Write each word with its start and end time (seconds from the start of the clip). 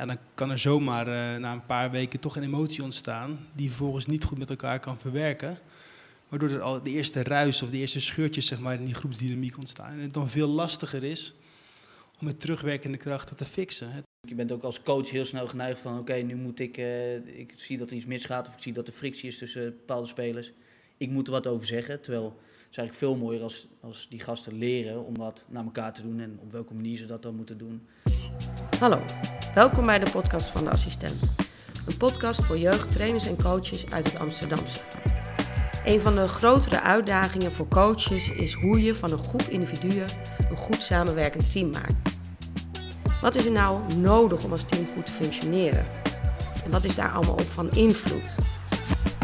En 0.00 0.06
dan 0.06 0.18
kan 0.34 0.50
er 0.50 0.58
zomaar 0.58 1.06
uh, 1.06 1.40
na 1.40 1.52
een 1.52 1.66
paar 1.66 1.90
weken 1.90 2.20
toch 2.20 2.36
een 2.36 2.42
emotie 2.42 2.82
ontstaan 2.82 3.38
die 3.54 3.68
vervolgens 3.68 4.06
niet 4.06 4.24
goed 4.24 4.38
met 4.38 4.50
elkaar 4.50 4.80
kan 4.80 4.98
verwerken. 4.98 5.58
Waardoor 6.28 6.48
er 6.48 6.60
al 6.60 6.82
de 6.82 6.90
eerste 6.90 7.22
ruis 7.22 7.62
of 7.62 7.70
de 7.70 7.76
eerste 7.76 8.00
scheurtjes 8.00 8.46
zeg 8.46 8.60
maar, 8.60 8.74
in 8.74 8.84
die 8.84 8.94
groepsdynamiek 8.94 9.58
ontstaan. 9.58 9.92
En 9.92 9.98
het 9.98 10.14
dan 10.14 10.28
veel 10.28 10.48
lastiger 10.48 11.04
is 11.04 11.34
om 12.20 12.26
met 12.26 12.40
terugwerkende 12.40 12.96
krachten 12.96 13.36
te 13.36 13.44
fixen. 13.44 14.04
Je 14.28 14.34
bent 14.34 14.52
ook 14.52 14.62
als 14.62 14.82
coach 14.82 15.10
heel 15.10 15.24
snel 15.24 15.48
geneigd 15.48 15.78
van 15.78 15.98
oké, 15.98 16.14
nu 16.14 16.34
moet 16.34 16.60
ik, 16.60 16.78
uh, 16.78 17.38
ik 17.38 17.52
zie 17.56 17.78
dat 17.78 17.90
er 17.90 17.96
iets 17.96 18.06
misgaat 18.06 18.48
of 18.48 18.54
ik 18.54 18.62
zie 18.62 18.72
dat 18.72 18.86
er 18.86 18.92
frictie 18.92 19.28
is 19.28 19.38
tussen 19.38 19.64
bepaalde 19.64 20.06
spelers. 20.06 20.52
Ik 20.96 21.10
moet 21.10 21.26
er 21.26 21.32
wat 21.32 21.46
over 21.46 21.66
zeggen. 21.66 22.00
Terwijl 22.00 22.24
het 22.24 22.70
is 22.70 22.76
eigenlijk 22.76 22.94
veel 22.94 23.16
mooier 23.16 23.42
als, 23.42 23.68
als 23.80 24.06
die 24.10 24.20
gasten 24.20 24.58
leren 24.58 25.04
om 25.04 25.18
dat 25.18 25.44
naar 25.48 25.64
elkaar 25.64 25.94
te 25.94 26.02
doen 26.02 26.20
en 26.20 26.38
op 26.42 26.52
welke 26.52 26.74
manier 26.74 26.98
ze 26.98 27.06
dat 27.06 27.22
dan 27.22 27.36
moeten 27.36 27.58
doen. 27.58 27.86
Hallo, 28.78 29.04
welkom 29.54 29.86
bij 29.86 29.98
de 29.98 30.10
podcast 30.10 30.46
van 30.46 30.64
de 30.64 30.70
assistent. 30.70 31.32
Een 31.86 31.96
podcast 31.96 32.44
voor 32.44 32.58
jeugdtrainers 32.58 33.26
en 33.26 33.42
coaches 33.42 33.90
uit 33.90 34.04
het 34.04 34.18
Amsterdamse. 34.18 34.78
Een 35.84 36.00
van 36.00 36.14
de 36.14 36.28
grotere 36.28 36.80
uitdagingen 36.80 37.52
voor 37.52 37.68
coaches 37.68 38.30
is 38.30 38.52
hoe 38.52 38.82
je 38.82 38.94
van 38.94 39.12
een 39.12 39.18
groep 39.18 39.42
individuen 39.42 40.06
een 40.50 40.56
goed 40.56 40.82
samenwerkend 40.82 41.50
team 41.50 41.70
maakt. 41.70 42.16
Wat 43.20 43.34
is 43.34 43.44
er 43.44 43.52
nou 43.52 43.94
nodig 43.94 44.44
om 44.44 44.52
als 44.52 44.64
team 44.64 44.86
goed 44.94 45.06
te 45.06 45.12
functioneren? 45.12 45.86
En 46.64 46.70
wat 46.70 46.84
is 46.84 46.94
daar 46.94 47.12
allemaal 47.12 47.34
op 47.34 47.48
van 47.48 47.70
invloed? 47.70 48.34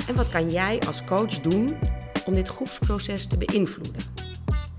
En 0.08 0.16
wat 0.16 0.28
kan 0.28 0.50
jij 0.50 0.80
als 0.86 1.04
coach 1.04 1.40
doen 1.40 1.76
om 2.24 2.34
dit 2.34 2.48
groepsproces 2.48 3.26
te 3.26 3.36
beïnvloeden? 3.36 4.02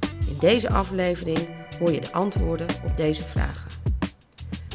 In 0.01 0.37
deze 0.39 0.69
aflevering 0.69 1.47
hoor 1.79 1.91
je 1.91 2.01
de 2.01 2.11
antwoorden 2.11 2.67
op 2.85 2.97
deze 2.97 3.23
vragen. 3.23 3.66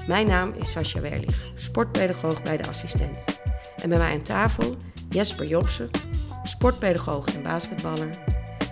Mijn 0.07 0.27
naam 0.27 0.53
is 0.53 0.71
Sascha 0.71 1.01
Werlich, 1.01 1.53
sportpedagoog 1.55 2.43
bij 2.43 2.57
de 2.57 2.69
assistent. 2.69 3.25
En 3.77 3.89
bij 3.89 3.99
mij 3.99 4.13
aan 4.13 4.23
tafel 4.23 4.77
Jesper 5.09 5.47
Jobsen, 5.47 5.91
sportpedagoog 6.43 7.35
en 7.35 7.43
basketballer. 7.43 8.19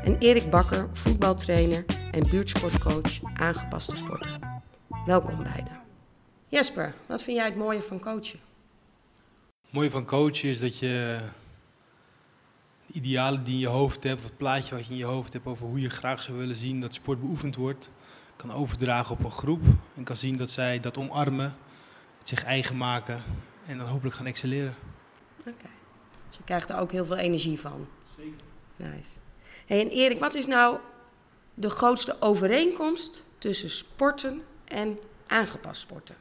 En 0.04 0.18
Erik 0.18 0.50
Bakker, 0.50 0.88
voetbaltrainer 0.92 1.84
en 2.10 2.30
buurtsportcoach 2.30 3.20
aangepaste 3.34 3.96
sporten. 3.96 4.62
Welkom 5.06 5.42
beiden. 5.42 5.80
Jesper, 6.48 6.94
wat 7.06 7.22
vind 7.22 7.36
jij 7.36 7.46
het 7.46 7.56
mooie 7.56 7.82
van 7.82 8.00
coachen? 8.00 8.40
Het 9.62 9.72
mooie 9.72 9.90
van 9.90 10.04
coachen 10.04 10.48
is 10.48 10.60
dat 10.60 10.78
je 10.78 11.20
de 12.86 12.92
idealen 12.92 13.44
die 13.44 13.54
in 13.54 13.60
je 13.60 13.66
hoofd 13.66 14.02
hebt, 14.02 14.18
of 14.18 14.24
het 14.24 14.36
plaatje 14.36 14.74
wat 14.74 14.86
je 14.86 14.92
in 14.92 14.98
je 14.98 15.04
hoofd 15.04 15.32
hebt 15.32 15.46
over 15.46 15.66
hoe 15.66 15.80
je 15.80 15.90
graag 15.90 16.22
zou 16.22 16.38
willen 16.38 16.56
zien 16.56 16.80
dat 16.80 16.94
sport 16.94 17.20
beoefend 17.20 17.56
wordt, 17.56 17.90
kan 18.40 18.52
overdragen 18.52 19.16
op 19.16 19.24
een 19.24 19.30
groep. 19.30 19.62
En 19.94 20.04
kan 20.04 20.16
zien 20.16 20.36
dat 20.36 20.50
zij 20.50 20.80
dat 20.80 20.98
omarmen, 20.98 21.54
het 22.18 22.28
zich 22.28 22.44
eigen 22.44 22.76
maken 22.76 23.22
en 23.66 23.78
dan 23.78 23.86
hopelijk 23.86 24.16
gaan 24.16 24.26
excelleren. 24.26 24.74
Oké, 25.38 25.68
dus 26.28 26.36
je 26.36 26.44
krijgt 26.44 26.70
er 26.70 26.78
ook 26.78 26.92
heel 26.92 27.06
veel 27.06 27.16
energie 27.16 27.60
van. 27.60 27.86
Zeker. 28.16 28.44
Nice. 28.76 29.10
Hey, 29.66 29.80
en 29.80 29.88
Erik, 29.88 30.18
wat 30.18 30.34
is 30.34 30.46
nou 30.46 30.78
de 31.54 31.70
grootste 31.70 32.16
overeenkomst 32.20 33.22
tussen 33.38 33.70
sporten 33.70 34.42
en 34.64 34.98
aangepast 35.26 35.80
sporten? 35.80 36.16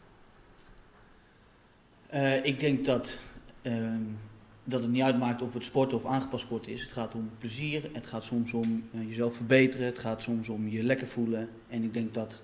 Uh, 2.14 2.46
ik 2.46 2.60
denk 2.60 2.86
dat, 2.86 3.18
uh, 3.62 3.96
dat 4.70 4.82
het 4.82 4.92
niet 4.92 5.04
uitmaakt 5.04 5.42
of 5.42 5.54
het 5.54 5.64
sport 5.64 5.94
of 5.94 6.06
aangepast 6.06 6.44
sport 6.44 6.68
is. 6.68 6.82
Het 6.82 6.92
gaat 6.92 7.16
om 7.16 7.30
plezier, 7.38 7.90
het 7.94 8.08
gaat 8.08 8.24
soms 8.24 8.54
om 8.54 8.90
uh, 8.92 9.08
jezelf 9.08 9.36
verbeteren, 9.36 9.86
het 9.86 10.00
gaat 10.00 10.24
soms 10.24 10.50
om 10.50 10.68
je 10.68 10.84
lekker 10.84 11.08
voelen. 11.08 11.50
En 11.68 11.84
ik 11.84 11.94
denk 11.94 12.14
dat 12.14 12.44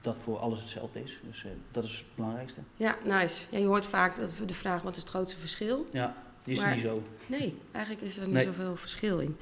dat 0.00 0.18
voor 0.18 0.38
alles 0.38 0.60
hetzelfde 0.60 1.02
is. 1.02 1.20
Dus 1.26 1.46
dat 1.70 1.84
is 1.84 1.96
het 1.96 2.06
belangrijkste. 2.14 2.60
Ja, 2.76 2.96
nice. 3.04 3.46
Ja, 3.50 3.58
je 3.58 3.66
hoort 3.66 3.86
vaak 3.86 4.16
de 4.46 4.54
vraag 4.54 4.82
wat 4.82 4.96
is 4.96 5.00
het 5.00 5.10
grootste 5.10 5.38
verschil? 5.38 5.86
Ja, 5.92 6.14
is 6.44 6.60
maar, 6.60 6.74
niet 6.74 6.82
zo. 6.82 7.02
Nee, 7.26 7.58
eigenlijk 7.72 8.06
is 8.06 8.16
er 8.16 8.24
niet 8.24 8.34
nee. 8.34 8.44
zoveel 8.44 8.76
verschil 8.76 9.18
in. 9.18 9.36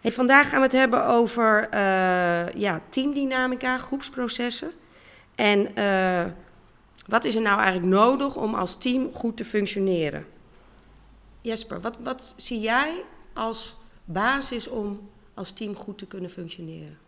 Hey, 0.00 0.12
vandaag 0.12 0.48
gaan 0.48 0.58
we 0.58 0.64
het 0.64 0.72
hebben 0.72 1.06
over 1.06 1.68
ja, 2.58 2.82
teamdynamica, 2.88 3.78
groepsprocessen. 3.78 4.70
En 5.34 5.68
wat 7.06 7.24
is 7.24 7.34
er 7.34 7.42
nou 7.42 7.60
eigenlijk 7.60 7.92
nodig 7.92 8.36
om 8.36 8.54
als 8.54 8.76
team 8.76 9.12
goed 9.12 9.36
te 9.36 9.44
functioneren? 9.44 10.26
Jesper, 11.42 11.80
wat, 11.80 11.96
wat 11.98 12.34
zie 12.36 12.60
jij 12.60 13.04
als 13.32 13.76
basis 14.04 14.68
om 14.68 15.10
als 15.34 15.52
team 15.52 15.74
goed 15.74 15.98
te 15.98 16.06
kunnen 16.06 16.30
functioneren? 16.30 16.98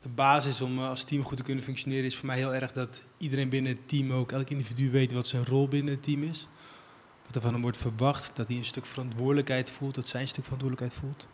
De 0.00 0.08
basis 0.08 0.60
om 0.60 0.78
eh, 0.78 0.88
als 0.88 1.04
team 1.04 1.24
goed 1.24 1.36
te 1.36 1.42
kunnen 1.42 1.64
functioneren 1.64 2.04
is 2.04 2.16
voor 2.16 2.26
mij 2.26 2.36
heel 2.36 2.54
erg 2.54 2.72
dat 2.72 3.02
iedereen 3.16 3.48
binnen 3.48 3.72
het 3.72 3.88
team 3.88 4.12
ook, 4.12 4.32
elk 4.32 4.50
individu 4.50 4.90
weet 4.90 5.12
wat 5.12 5.26
zijn 5.26 5.46
rol 5.46 5.68
binnen 5.68 5.94
het 5.94 6.02
team 6.02 6.22
is. 6.22 6.48
Wat 7.26 7.34
er 7.34 7.40
van 7.40 7.52
hem 7.52 7.62
wordt 7.62 7.76
verwacht, 7.76 8.36
dat 8.36 8.48
hij 8.48 8.56
een 8.56 8.64
stuk 8.64 8.86
verantwoordelijkheid 8.86 9.70
voelt, 9.70 9.94
dat 9.94 10.08
zij 10.08 10.20
een 10.20 10.28
stuk 10.28 10.44
verantwoordelijkheid 10.44 11.00
voelt. 11.00 11.28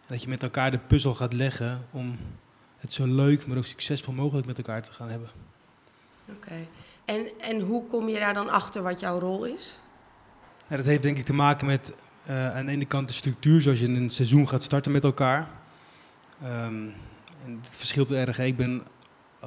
En 0.00 0.12
dat 0.14 0.22
je 0.22 0.28
met 0.28 0.42
elkaar 0.42 0.70
de 0.70 0.78
puzzel 0.78 1.14
gaat 1.14 1.32
leggen 1.32 1.86
om 1.90 2.18
het 2.76 2.92
zo 2.92 3.06
leuk, 3.06 3.46
maar 3.46 3.56
ook 3.56 3.64
succesvol 3.64 4.14
mogelijk 4.14 4.46
met 4.46 4.58
elkaar 4.58 4.82
te 4.82 4.90
gaan 4.90 5.08
hebben. 5.08 5.30
Oké. 6.28 6.66
En, 7.04 7.26
en 7.38 7.60
hoe 7.60 7.86
kom 7.86 8.08
je 8.08 8.18
daar 8.18 8.34
dan 8.34 8.48
achter 8.48 8.82
wat 8.82 9.00
jouw 9.00 9.18
rol 9.18 9.44
is? 9.44 9.78
Dat 10.68 10.84
heeft 10.84 11.02
denk 11.02 11.18
ik 11.18 11.24
te 11.24 11.32
maken 11.32 11.66
met 11.66 11.94
uh, 12.28 12.56
aan 12.56 12.66
de 12.66 12.72
ene 12.72 12.84
kant 12.84 13.08
de 13.08 13.14
structuur, 13.14 13.60
zoals 13.60 13.80
je 13.80 13.86
in 13.86 13.94
een 13.94 14.10
seizoen 14.10 14.48
gaat 14.48 14.62
starten 14.62 14.92
met 14.92 15.04
elkaar. 15.04 15.50
Um, 16.42 16.92
en 17.44 17.58
het 17.62 17.76
verschilt 17.76 18.10
erg. 18.10 18.38
Ik 18.38 18.56
ben 18.56 18.82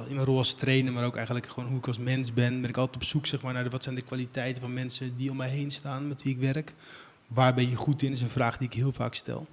in 0.08 0.14
mijn 0.14 0.26
rol 0.26 0.36
als 0.36 0.54
trainer, 0.54 0.92
maar 0.92 1.04
ook 1.04 1.16
eigenlijk 1.16 1.46
gewoon 1.46 1.68
hoe 1.68 1.78
ik 1.78 1.86
als 1.86 1.98
mens 1.98 2.32
ben, 2.32 2.60
ben 2.60 2.70
ik 2.70 2.76
altijd 2.76 2.96
op 2.96 3.04
zoek 3.04 3.26
zeg 3.26 3.42
maar, 3.42 3.52
naar 3.52 3.70
wat 3.70 3.82
zijn 3.82 3.94
de 3.94 4.02
kwaliteiten 4.02 4.62
van 4.62 4.72
mensen 4.72 5.16
die 5.16 5.30
om 5.30 5.36
mij 5.36 5.48
heen 5.48 5.70
staan, 5.70 6.08
met 6.08 6.22
wie 6.22 6.34
ik 6.34 6.40
werk. 6.40 6.74
Waar 7.26 7.54
ben 7.54 7.68
je 7.68 7.76
goed 7.76 8.02
in, 8.02 8.12
is 8.12 8.22
een 8.22 8.28
vraag 8.28 8.58
die 8.58 8.68
ik 8.68 8.74
heel 8.74 8.92
vaak 8.92 9.14
stel 9.14 9.48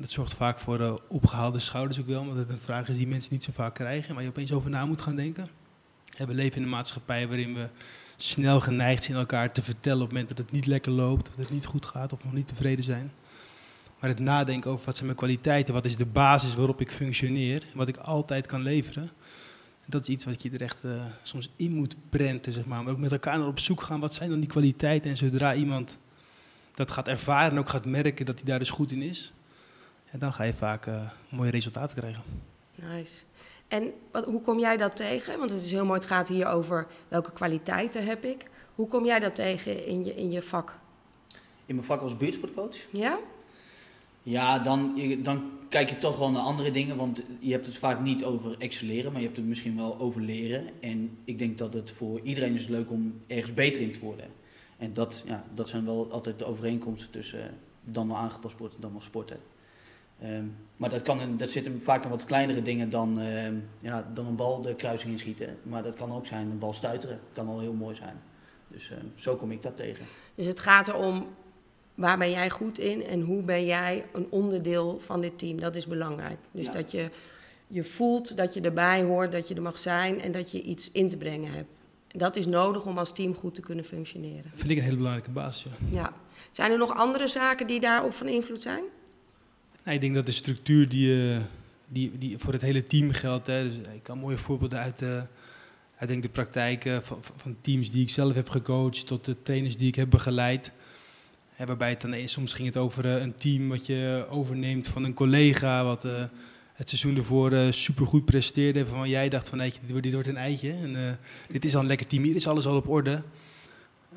dat 0.00 0.10
zorgt 0.10 0.34
vaak 0.34 0.58
voor 0.58 0.80
uh, 0.80 0.94
opgehaalde 1.08 1.58
schouders 1.58 2.00
ook 2.00 2.06
wel, 2.06 2.20
omdat 2.20 2.36
het 2.36 2.50
een 2.50 2.60
vraag 2.60 2.88
is 2.88 2.96
die 2.96 3.06
mensen 3.06 3.32
niet 3.32 3.44
zo 3.44 3.52
vaak 3.52 3.74
krijgen, 3.74 4.14
maar 4.14 4.22
je 4.22 4.28
opeens 4.28 4.52
over 4.52 4.70
na 4.70 4.84
moet 4.84 5.00
gaan 5.00 5.16
denken. 5.16 5.48
We 6.16 6.34
leven 6.34 6.56
in 6.56 6.62
een 6.62 6.68
maatschappij 6.68 7.28
waarin 7.28 7.54
we 7.54 7.68
snel 8.22 8.60
geneigd 8.60 9.04
zijn 9.04 9.18
elkaar 9.18 9.52
te 9.52 9.62
vertellen 9.62 10.02
op 10.02 10.04
het 10.04 10.12
moment 10.12 10.28
dat 10.28 10.38
het 10.38 10.52
niet 10.52 10.66
lekker 10.66 10.92
loopt, 10.92 11.28
of 11.28 11.34
dat 11.34 11.44
het 11.44 11.54
niet 11.54 11.66
goed 11.66 11.86
gaat, 11.86 12.12
of 12.12 12.24
nog 12.24 12.32
niet 12.32 12.48
tevreden 12.48 12.84
zijn. 12.84 13.12
Maar 14.00 14.10
het 14.10 14.18
nadenken 14.18 14.70
over 14.70 14.84
wat 14.84 14.94
zijn 14.94 15.06
mijn 15.06 15.18
kwaliteiten, 15.18 15.74
wat 15.74 15.84
is 15.84 15.96
de 15.96 16.06
basis 16.06 16.54
waarop 16.54 16.80
ik 16.80 16.90
functioneer, 16.90 17.64
wat 17.74 17.88
ik 17.88 17.96
altijd 17.96 18.46
kan 18.46 18.62
leveren. 18.62 19.10
Dat 19.86 20.02
is 20.02 20.08
iets 20.08 20.24
wat 20.24 20.42
je 20.42 20.50
er 20.50 20.62
echt 20.62 20.84
uh, 20.84 21.04
soms 21.22 21.50
in 21.56 21.72
moet 21.72 21.96
prenten, 22.08 22.52
zeg 22.52 22.64
maar. 22.64 22.84
Maar 22.84 22.92
ook 22.92 22.98
met 22.98 23.12
elkaar 23.12 23.38
naar 23.38 23.46
op 23.46 23.58
zoek 23.58 23.82
gaan, 23.82 24.00
wat 24.00 24.14
zijn 24.14 24.30
dan 24.30 24.40
die 24.40 24.48
kwaliteiten? 24.48 25.10
En 25.10 25.16
zodra 25.16 25.54
iemand 25.54 25.98
dat 26.74 26.90
gaat 26.90 27.08
ervaren 27.08 27.50
en 27.50 27.58
ook 27.58 27.68
gaat 27.68 27.86
merken 27.86 28.26
dat 28.26 28.38
hij 28.38 28.44
daar 28.44 28.58
dus 28.58 28.70
goed 28.70 28.92
in 28.92 29.02
is, 29.02 29.32
dan 30.18 30.32
ga 30.32 30.44
je 30.44 30.54
vaak 30.54 30.86
uh, 30.86 31.10
mooie 31.28 31.50
resultaten 31.50 31.96
krijgen. 31.96 32.22
Nice. 32.74 33.16
En 33.70 33.92
wat, 34.10 34.24
hoe 34.24 34.40
kom 34.40 34.58
jij 34.58 34.76
dat 34.76 34.96
tegen? 34.96 35.38
Want 35.38 35.50
het 35.50 35.64
is 35.64 35.70
heel 35.70 35.84
mooi, 35.84 35.98
het 35.98 36.08
gaat 36.08 36.28
hier 36.28 36.46
over 36.46 36.86
welke 37.08 37.32
kwaliteiten 37.32 38.04
heb 38.04 38.24
ik. 38.24 38.44
Hoe 38.74 38.88
kom 38.88 39.04
jij 39.04 39.20
dat 39.20 39.34
tegen 39.34 39.86
in 39.86 40.04
je, 40.04 40.14
in 40.14 40.30
je 40.30 40.42
vak? 40.42 40.78
In 41.66 41.74
mijn 41.74 41.86
vak 41.86 42.00
als 42.00 42.16
buurtsportcoach? 42.16 42.76
Ja? 42.90 43.18
Ja, 44.22 44.58
dan, 44.58 45.00
dan 45.22 45.50
kijk 45.68 45.88
je 45.88 45.98
toch 45.98 46.18
wel 46.18 46.30
naar 46.30 46.42
andere 46.42 46.70
dingen. 46.70 46.96
Want 46.96 47.22
je 47.40 47.52
hebt 47.52 47.66
het 47.66 47.76
vaak 47.76 48.00
niet 48.00 48.24
over 48.24 48.58
excelleren, 48.58 49.12
maar 49.12 49.20
je 49.20 49.26
hebt 49.26 49.38
het 49.38 49.46
misschien 49.46 49.76
wel 49.76 49.98
over 49.98 50.20
leren. 50.20 50.66
En 50.80 51.18
ik 51.24 51.38
denk 51.38 51.58
dat 51.58 51.74
het 51.74 51.90
voor 51.90 52.20
iedereen 52.22 52.54
is 52.54 52.66
leuk 52.66 52.90
om 52.90 53.20
ergens 53.26 53.54
beter 53.54 53.82
in 53.82 53.92
te 53.92 54.00
worden. 54.00 54.28
En 54.76 54.94
dat, 54.94 55.22
ja, 55.26 55.44
dat 55.54 55.68
zijn 55.68 55.84
wel 55.84 56.12
altijd 56.12 56.38
de 56.38 56.44
overeenkomsten 56.44 57.10
tussen 57.10 57.58
dan 57.84 58.08
wel 58.08 58.16
aangepast 58.16 58.54
sporten 58.54 58.80
dan 58.80 58.92
wel 58.92 59.00
sporten. 59.00 59.40
Um, 60.24 60.56
maar 60.76 60.90
dat, 60.90 61.02
kan 61.02 61.20
in, 61.20 61.36
dat 61.36 61.50
zit 61.50 61.64
hem 61.64 61.80
vaak 61.80 62.04
in 62.04 62.10
wat 62.10 62.24
kleinere 62.24 62.62
dingen 62.62 62.90
dan, 62.90 63.18
um, 63.18 63.68
ja, 63.78 64.10
dan 64.14 64.26
een 64.26 64.36
bal 64.36 64.62
de 64.62 64.74
kruising 64.74 65.12
inschieten. 65.12 65.58
Maar 65.62 65.82
dat 65.82 65.94
kan 65.94 66.12
ook 66.12 66.26
zijn 66.26 66.50
een 66.50 66.58
bal 66.58 66.72
stuiteren. 66.72 67.16
Dat 67.16 67.44
kan 67.44 67.54
al 67.54 67.60
heel 67.60 67.74
mooi 67.74 67.94
zijn. 67.94 68.20
Dus 68.68 68.90
um, 68.90 69.12
zo 69.14 69.36
kom 69.36 69.50
ik 69.50 69.62
dat 69.62 69.76
tegen. 69.76 70.04
Dus 70.34 70.46
het 70.46 70.60
gaat 70.60 70.88
erom 70.88 71.26
waar 71.94 72.18
ben 72.18 72.30
jij 72.30 72.50
goed 72.50 72.78
in 72.78 73.06
en 73.06 73.20
hoe 73.20 73.42
ben 73.42 73.64
jij 73.64 74.04
een 74.12 74.26
onderdeel 74.30 75.00
van 75.00 75.20
dit 75.20 75.38
team. 75.38 75.60
Dat 75.60 75.74
is 75.74 75.86
belangrijk. 75.86 76.38
Dus 76.50 76.64
ja. 76.64 76.72
dat 76.72 76.90
je 76.90 77.10
je 77.66 77.84
voelt 77.84 78.36
dat 78.36 78.54
je 78.54 78.60
erbij 78.60 79.02
hoort, 79.02 79.32
dat 79.32 79.48
je 79.48 79.54
er 79.54 79.62
mag 79.62 79.78
zijn 79.78 80.20
en 80.20 80.32
dat 80.32 80.50
je 80.50 80.62
iets 80.62 80.90
in 80.92 81.08
te 81.08 81.16
brengen 81.16 81.52
hebt. 81.52 81.70
Dat 82.06 82.36
is 82.36 82.46
nodig 82.46 82.86
om 82.86 82.98
als 82.98 83.12
team 83.12 83.34
goed 83.34 83.54
te 83.54 83.60
kunnen 83.60 83.84
functioneren. 83.84 84.52
Vind 84.54 84.70
ik 84.70 84.76
een 84.76 84.82
hele 84.82 84.96
belangrijke 84.96 85.30
basis. 85.30 85.70
Ja. 85.78 85.86
ja. 85.90 86.12
Zijn 86.50 86.70
er 86.70 86.78
nog 86.78 86.94
andere 86.94 87.28
zaken 87.28 87.66
die 87.66 87.80
daarop 87.80 88.14
van 88.14 88.28
invloed 88.28 88.62
zijn? 88.62 88.82
Nou, 89.84 89.94
ik 89.94 90.00
denk 90.00 90.14
dat 90.14 90.26
de 90.26 90.32
structuur 90.32 90.88
die, 90.88 91.08
uh, 91.08 91.40
die, 91.88 92.18
die 92.18 92.38
voor 92.38 92.52
het 92.52 92.62
hele 92.62 92.82
team 92.82 93.10
geldt. 93.10 93.46
Hè, 93.46 93.62
dus 93.62 93.74
ik 93.94 94.02
kan 94.02 94.18
mooie 94.18 94.38
voorbeelden 94.38 94.78
uit, 94.78 95.02
uh, 95.02 95.22
uit 95.96 96.08
denk 96.08 96.22
de 96.22 96.28
praktijk 96.28 97.00
van, 97.02 97.18
van, 97.36 97.56
teams 97.60 97.90
die 97.90 98.02
ik 98.02 98.10
zelf 98.10 98.34
heb 98.34 98.48
gecoacht 98.48 99.06
tot 99.06 99.24
de 99.24 99.42
trainers 99.42 99.76
die 99.76 99.88
ik 99.88 99.94
heb 99.94 100.10
begeleid. 100.10 100.72
waarbij 101.56 101.88
het 101.88 102.00
dan, 102.00 102.28
soms 102.28 102.52
ging 102.52 102.68
het 102.68 102.76
over 102.76 103.04
een 103.04 103.36
team 103.36 103.68
wat 103.68 103.86
je 103.86 104.26
overneemt 104.30 104.88
van 104.88 105.04
een 105.04 105.14
collega, 105.14 105.84
wat 105.84 106.02
het 106.72 106.88
seizoen 106.88 107.16
ervoor 107.16 107.72
supergoed 107.72 108.24
presteerde. 108.24 108.86
Van 108.86 109.08
jij 109.08 109.28
dacht 109.28 109.48
van 109.48 109.58
dit, 109.58 110.02
dit 110.02 110.12
wordt 110.12 110.28
een 110.28 110.36
eitje. 110.36 110.72
En, 110.72 111.18
dit 111.48 111.64
is 111.64 111.74
al 111.74 111.80
een 111.80 111.86
lekker 111.86 112.06
team, 112.06 112.22
hier 112.22 112.34
is 112.34 112.46
alles 112.46 112.66
al 112.66 112.76
op 112.76 112.88
orde. 112.88 113.22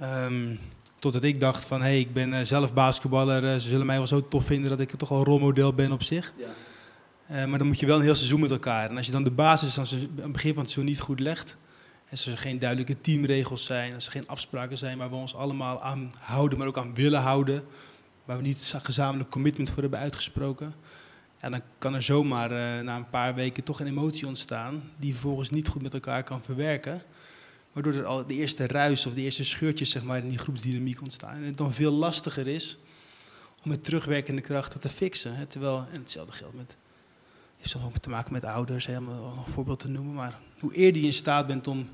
Um, 0.01 0.59
totdat 1.03 1.23
ik 1.23 1.39
dacht 1.39 1.65
van 1.65 1.81
hé, 1.81 1.87
hey, 1.87 1.99
ik 1.99 2.13
ben 2.13 2.47
zelf 2.47 2.73
basketballer. 2.73 3.61
ze 3.61 3.67
zullen 3.67 3.85
mij 3.85 3.97
wel 3.97 4.07
zo 4.07 4.27
tof 4.27 4.45
vinden 4.45 4.69
dat 4.69 4.79
ik 4.79 4.91
toch 4.91 5.11
al 5.11 5.17
een 5.17 5.23
rolmodel 5.23 5.73
ben 5.73 5.91
op 5.91 6.03
zich. 6.03 6.33
Ja. 6.37 6.45
Uh, 7.35 7.49
maar 7.49 7.57
dan 7.57 7.67
moet 7.67 7.79
je 7.79 7.85
wel 7.85 7.95
een 7.95 8.03
heel 8.03 8.15
seizoen 8.15 8.39
met 8.39 8.51
elkaar. 8.51 8.89
En 8.89 8.97
als 8.97 9.05
je 9.05 9.11
dan 9.11 9.23
de 9.23 9.31
basis 9.31 9.77
aan 9.77 9.85
het 10.21 10.31
begin 10.31 10.53
van 10.53 10.63
het 10.63 10.71
seizoen 10.71 10.85
niet 10.85 10.99
goed 10.99 11.19
legt, 11.19 11.57
als 12.11 12.27
er 12.27 12.37
geen 12.37 12.59
duidelijke 12.59 13.01
teamregels 13.01 13.65
zijn, 13.65 13.93
als 13.93 14.05
er 14.05 14.11
geen 14.11 14.27
afspraken 14.27 14.77
zijn 14.77 14.97
waar 14.97 15.09
we 15.09 15.15
ons 15.15 15.35
allemaal 15.35 15.81
aan 15.81 16.11
houden, 16.19 16.57
maar 16.57 16.67
ook 16.67 16.77
aan 16.77 16.93
willen 16.93 17.21
houden, 17.21 17.63
waar 18.25 18.37
we 18.37 18.43
niet 18.43 18.73
gezamenlijk 18.83 19.29
commitment 19.29 19.69
voor 19.69 19.81
hebben 19.81 19.99
uitgesproken, 19.99 20.73
ja, 21.41 21.49
dan 21.49 21.61
kan 21.77 21.93
er 21.95 22.03
zomaar 22.03 22.51
uh, 22.51 22.83
na 22.83 22.95
een 22.95 23.09
paar 23.09 23.35
weken 23.35 23.63
toch 23.63 23.79
een 23.79 23.87
emotie 23.87 24.27
ontstaan 24.27 24.81
die 24.99 25.11
vervolgens 25.11 25.49
niet 25.49 25.67
goed 25.67 25.81
met 25.81 25.93
elkaar 25.93 26.23
kan 26.23 26.41
verwerken. 26.41 27.01
Waardoor 27.73 27.93
er 27.93 28.05
al 28.05 28.25
de 28.25 28.33
eerste 28.33 28.67
ruis 28.67 29.05
of 29.05 29.13
de 29.13 29.21
eerste 29.21 29.43
scheurtjes 29.43 29.89
zeg 29.89 30.03
maar, 30.03 30.17
in 30.17 30.29
die 30.29 30.37
groepsdynamiek 30.37 31.01
ontstaan. 31.01 31.35
En 31.35 31.43
het 31.43 31.57
dan 31.57 31.73
veel 31.73 31.91
lastiger 31.91 32.47
is 32.47 32.77
om 33.63 33.69
met 33.69 33.83
terugwerkende 33.83 34.41
krachten 34.41 34.79
te 34.79 34.89
fixen. 34.89 35.47
Terwijl, 35.47 35.85
en 35.91 35.99
hetzelfde 35.99 36.33
geldt 36.33 36.55
met 36.55 36.75
heeft 37.57 37.85
ook 37.85 37.97
te 37.97 38.09
maken 38.09 38.33
met 38.33 38.45
ouders, 38.45 38.87
om 38.87 39.07
een 39.07 39.45
voorbeeld 39.47 39.79
te 39.79 39.87
noemen. 39.87 40.13
Maar 40.13 40.39
hoe 40.59 40.73
eerder 40.73 41.01
je 41.01 41.07
in 41.07 41.13
staat 41.13 41.47
bent 41.47 41.67
om 41.67 41.89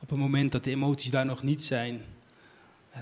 op 0.00 0.10
het 0.10 0.18
moment 0.18 0.52
dat 0.52 0.64
de 0.64 0.70
emoties 0.70 1.10
daar 1.10 1.26
nog 1.26 1.42
niet 1.42 1.62
zijn, 1.62 2.00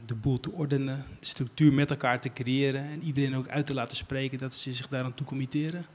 de 0.07 0.15
boel 0.15 0.41
te 0.41 0.53
ordenen, 0.53 1.05
de 1.21 1.27
structuur 1.27 1.73
met 1.73 1.91
elkaar 1.91 2.21
te 2.21 2.33
creëren 2.33 2.85
en 2.85 3.03
iedereen 3.03 3.37
ook 3.37 3.49
uit 3.49 3.67
te 3.67 3.75
laten 3.75 3.97
spreken 3.97 4.39
dat 4.39 4.55
ze 4.55 4.73
zich 4.73 4.89
daaraan 4.89 5.15
toe 5.15 5.27
committeren. 5.27 5.87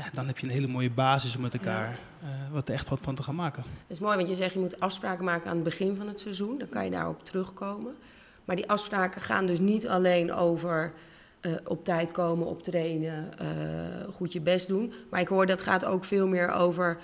Ja, 0.00 0.06
dan 0.12 0.26
heb 0.26 0.38
je 0.38 0.46
een 0.46 0.52
hele 0.52 0.66
mooie 0.66 0.90
basis 0.90 1.36
om 1.36 1.42
met 1.42 1.54
elkaar 1.54 1.98
uh, 2.24 2.28
wat 2.52 2.68
echt 2.68 2.88
wat 2.88 3.00
van 3.00 3.14
te 3.14 3.22
gaan 3.22 3.34
maken. 3.34 3.62
Het 3.62 3.96
is 3.96 3.98
mooi, 3.98 4.16
want 4.16 4.28
je 4.28 4.34
zegt 4.34 4.52
je 4.52 4.58
moet 4.58 4.80
afspraken 4.80 5.24
maken 5.24 5.48
aan 5.50 5.54
het 5.54 5.64
begin 5.64 5.96
van 5.96 6.08
het 6.08 6.20
seizoen. 6.20 6.58
Dan 6.58 6.68
kan 6.68 6.84
je 6.84 6.90
daarop 6.90 7.24
terugkomen. 7.24 7.94
Maar 8.44 8.56
die 8.56 8.68
afspraken 8.68 9.20
gaan 9.20 9.46
dus 9.46 9.58
niet 9.58 9.88
alleen 9.88 10.32
over 10.32 10.92
uh, 11.40 11.52
op 11.64 11.84
tijd 11.84 12.12
komen, 12.12 12.46
op 12.46 12.62
trainen, 12.62 13.30
uh, 13.42 14.14
goed 14.14 14.32
je 14.32 14.40
best 14.40 14.68
doen. 14.68 14.92
Maar 15.10 15.20
ik 15.20 15.28
hoor 15.28 15.46
dat 15.46 15.60
gaat 15.60 15.84
ook 15.84 16.04
veel 16.04 16.26
meer 16.26 16.50
over 16.50 16.98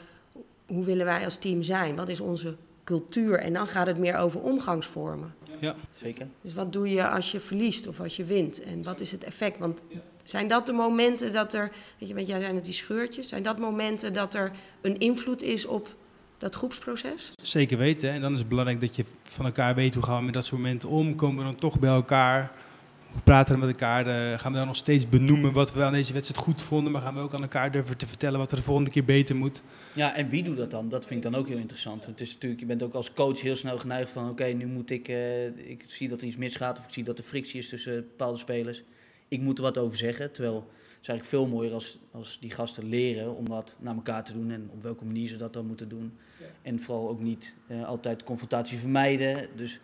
hoe 0.67 0.85
willen 0.85 1.07
wij 1.07 1.25
als 1.25 1.37
team 1.37 1.63
zijn? 1.63 1.97
Wat 1.97 2.09
is 2.09 2.21
onze 2.21 2.57
cultuur? 2.87 3.39
En 3.39 3.53
dan 3.53 3.67
gaat 3.67 3.87
het 3.87 3.99
meer 3.99 4.17
over 4.17 4.41
omgangsvormen. 4.41 5.35
Ja, 5.61 5.75
zeker. 5.95 6.29
Dus 6.43 6.55
wat 6.55 6.73
doe 6.73 6.91
je 6.91 7.09
als 7.09 7.31
je 7.31 7.41
verliest 7.41 7.87
of 7.87 8.01
als 8.01 8.17
je 8.17 8.25
wint? 8.25 8.63
En 8.63 8.83
wat 8.83 9.01
is 9.01 9.13
het 9.13 9.25
effect? 9.25 9.59
Want 9.59 9.81
zijn 10.23 10.49
dat 10.49 10.67
de 10.67 10.73
momenten 10.73 11.33
dat 11.33 11.55
er, 11.55 11.73
weet 11.99 12.09
je, 12.09 12.15
want 12.15 12.27
jij 12.27 12.41
zijn 12.41 12.55
het 12.55 12.65
die 12.65 12.75
scheurtjes, 12.75 13.29
zijn 13.29 13.43
dat 13.43 13.59
momenten 13.59 14.13
dat 14.13 14.35
er 14.35 14.53
een 14.81 14.99
invloed 14.99 15.43
is 15.43 15.67
op 15.67 15.95
dat 16.39 16.55
groepsproces? 16.55 17.33
Zeker 17.43 17.79
weten. 17.79 18.11
En 18.11 18.21
dan 18.21 18.33
is 18.33 18.39
het 18.39 18.49
belangrijk 18.49 18.81
dat 18.81 18.97
je 18.97 19.05
van 19.23 19.45
elkaar 19.45 19.75
weet 19.75 19.95
hoe 19.95 20.03
gaan 20.03 20.19
we 20.19 20.25
met 20.25 20.35
dat 20.35 20.45
soort 20.45 20.61
momenten 20.61 20.89
om. 20.89 21.15
Komen 21.15 21.39
we 21.39 21.45
dan 21.45 21.55
toch 21.55 21.79
bij 21.79 21.91
elkaar? 21.91 22.53
We 23.17 23.23
praten 23.23 23.59
met 23.59 23.69
elkaar. 23.69 24.07
Uh, 24.07 24.39
gaan 24.39 24.53
we 24.53 24.59
dan 24.59 24.67
nog 24.67 24.77
steeds 24.77 25.09
benoemen 25.09 25.53
wat 25.53 25.73
we 25.73 25.83
aan 25.83 25.93
deze 25.93 26.13
wedstrijd 26.13 26.43
goed 26.43 26.63
vonden. 26.63 26.93
Maar 26.93 27.03
gaan 27.03 27.15
we 27.15 27.21
ook 27.21 27.35
aan 27.35 27.43
elkaar 27.43 27.71
durven 27.71 27.97
te 27.97 28.07
vertellen 28.07 28.39
wat 28.39 28.51
er 28.51 28.57
de 28.57 28.63
volgende 28.63 28.91
keer 28.91 29.05
beter 29.05 29.37
moet. 29.37 29.63
Ja, 29.95 30.15
en 30.15 30.29
wie 30.29 30.43
doet 30.43 30.57
dat 30.57 30.71
dan? 30.71 30.89
Dat 30.89 31.07
vind 31.07 31.25
ik 31.25 31.31
dan 31.31 31.41
ook 31.41 31.49
heel 31.49 31.59
interessant. 31.59 32.07
Het 32.07 32.21
is 32.21 32.33
natuurlijk, 32.33 32.61
je 32.61 32.67
bent 32.67 32.83
ook 32.83 32.95
als 32.95 33.13
coach 33.13 33.41
heel 33.41 33.57
snel 33.57 33.79
geneigd 33.79 34.11
van... 34.11 34.31
oké, 34.31 34.45
nu 34.45 34.67
moet 34.67 34.91
ik... 34.91 35.09
Uh, 35.09 35.47
ik 35.47 35.85
zie 35.87 36.09
dat 36.09 36.21
er 36.21 36.27
iets 36.27 36.37
misgaat 36.37 36.79
of 36.79 36.85
ik 36.85 36.93
zie 36.93 37.05
dat 37.05 37.19
er 37.19 37.25
frictie 37.25 37.59
is 37.59 37.69
tussen 37.69 37.95
bepaalde 37.95 38.39
spelers. 38.39 38.83
Ik 39.29 39.41
moet 39.41 39.59
er 39.59 39.65
wat 39.65 39.79
over 39.79 39.97
zeggen. 39.97 40.33
Terwijl 40.33 40.57
het 40.57 41.01
is 41.03 41.09
eigenlijk 41.09 41.29
veel 41.29 41.47
mooier 41.57 41.73
als, 41.73 41.99
als 42.11 42.39
die 42.41 42.51
gasten 42.51 42.89
leren 42.89 43.37
om 43.37 43.49
dat 43.49 43.75
naar 43.79 43.95
elkaar 43.95 44.25
te 44.25 44.33
doen... 44.33 44.51
en 44.51 44.71
op 44.73 44.83
welke 44.83 45.05
manier 45.05 45.29
ze 45.29 45.37
dat 45.37 45.53
dan 45.53 45.67
moeten 45.67 45.89
doen. 45.89 46.19
En 46.63 46.81
vooral 46.81 47.09
ook 47.09 47.21
niet 47.21 47.55
uh, 47.69 47.85
altijd 47.85 48.25
confrontatie 48.25 48.79
vermijden. 48.79 49.49
Dus 49.57 49.81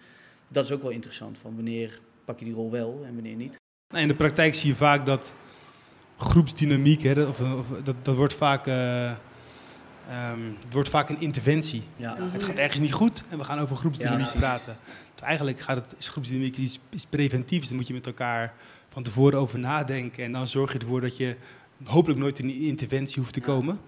dat 0.50 0.64
is 0.64 0.70
ook 0.72 0.82
wel 0.82 0.90
interessant, 0.90 1.38
van 1.38 1.54
wanneer 1.54 2.00
pak 2.24 2.38
je 2.38 2.44
die 2.44 2.54
rol 2.54 2.70
wel 2.70 3.02
en 3.06 3.14
wanneer 3.14 3.36
niet. 3.36 3.60
In 3.94 4.08
de 4.08 4.14
praktijk 4.14 4.54
zie 4.54 4.68
je 4.68 4.76
vaak 4.76 5.06
dat 5.06 5.32
groepsdynamiek, 6.16 7.02
hè, 7.02 7.22
of, 7.22 7.40
of, 7.40 7.68
dat, 7.68 7.96
dat 8.02 8.16
wordt 8.16 8.34
vaak, 8.34 8.66
uh, 8.66 9.10
um, 10.10 10.56
het 10.64 10.72
wordt 10.72 10.88
vaak 10.88 11.08
een 11.08 11.20
interventie. 11.20 11.82
Ja. 11.96 12.16
Het 12.20 12.42
gaat 12.42 12.58
ergens 12.58 12.80
niet 12.80 12.92
goed 12.92 13.24
en 13.28 13.38
we 13.38 13.44
gaan 13.44 13.58
over 13.58 13.76
groepsdynamiek 13.76 14.26
ja, 14.26 14.38
praten. 14.38 14.76
Dus 15.14 15.24
eigenlijk 15.24 15.60
gaat 15.60 15.76
het, 15.76 15.94
is 15.98 16.08
groepsdynamiek 16.08 16.56
iets, 16.56 16.78
iets 16.90 17.06
preventiefs. 17.06 17.68
Dan 17.68 17.76
moet 17.76 17.86
je 17.86 17.94
met 17.94 18.06
elkaar 18.06 18.54
van 18.88 19.02
tevoren 19.02 19.38
over 19.38 19.58
nadenken. 19.58 20.24
En 20.24 20.32
dan 20.32 20.46
zorg 20.46 20.72
je 20.72 20.78
ervoor 20.78 21.00
dat 21.00 21.16
je 21.16 21.36
hopelijk 21.84 22.20
nooit 22.20 22.38
in 22.38 22.46
die 22.46 22.66
interventie 22.68 23.20
hoeft 23.20 23.34
te 23.34 23.40
komen. 23.40 23.78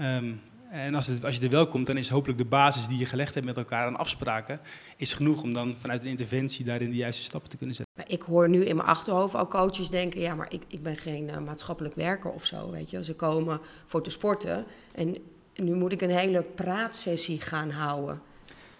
Um, 0.00 0.40
en 0.70 0.94
als, 0.94 1.06
het, 1.06 1.24
als 1.24 1.36
je 1.36 1.42
er 1.42 1.50
wel 1.50 1.68
komt, 1.68 1.86
dan 1.86 1.96
is 1.96 2.08
hopelijk 2.08 2.38
de 2.38 2.44
basis 2.44 2.86
die 2.86 2.98
je 2.98 3.06
gelegd 3.06 3.34
hebt 3.34 3.46
met 3.46 3.56
elkaar 3.56 3.86
aan 3.86 3.96
afspraken, 3.96 4.60
is 4.96 5.12
genoeg 5.12 5.42
om 5.42 5.52
dan 5.52 5.74
vanuit 5.78 6.02
een 6.02 6.08
interventie 6.08 6.64
daarin 6.64 6.90
de 6.90 6.96
juiste 6.96 7.22
stappen 7.22 7.50
te 7.50 7.56
kunnen 7.56 7.76
zetten. 7.76 8.04
Ik 8.06 8.22
hoor 8.22 8.48
nu 8.48 8.64
in 8.64 8.76
mijn 8.76 8.88
achterhoofd 8.88 9.34
al 9.34 9.46
coaches 9.46 9.90
denken, 9.90 10.20
ja, 10.20 10.34
maar 10.34 10.52
ik, 10.52 10.62
ik 10.68 10.82
ben 10.82 10.96
geen 10.96 11.28
uh, 11.28 11.38
maatschappelijk 11.38 11.94
werker 11.94 12.30
of 12.30 12.44
zo, 12.44 12.70
weet 12.70 12.90
je. 12.90 13.04
Ze 13.04 13.14
komen 13.14 13.60
voor 13.86 14.02
te 14.02 14.10
sporten 14.10 14.64
en 14.94 15.16
nu 15.54 15.74
moet 15.74 15.92
ik 15.92 16.00
een 16.00 16.10
hele 16.10 16.42
praatsessie 16.42 17.40
gaan 17.40 17.70
houden. 17.70 18.22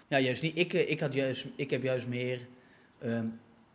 Ja, 0.08 0.18
juist 0.18 0.42
niet. 0.42 0.58
Ik, 0.58 0.72
eh, 0.72 0.90
ik, 0.90 1.00
had 1.00 1.14
juist, 1.14 1.46
ik 1.56 1.70
heb 1.70 1.82
juist 1.82 2.06
meer... 2.06 2.48
Ehm, 2.98 3.26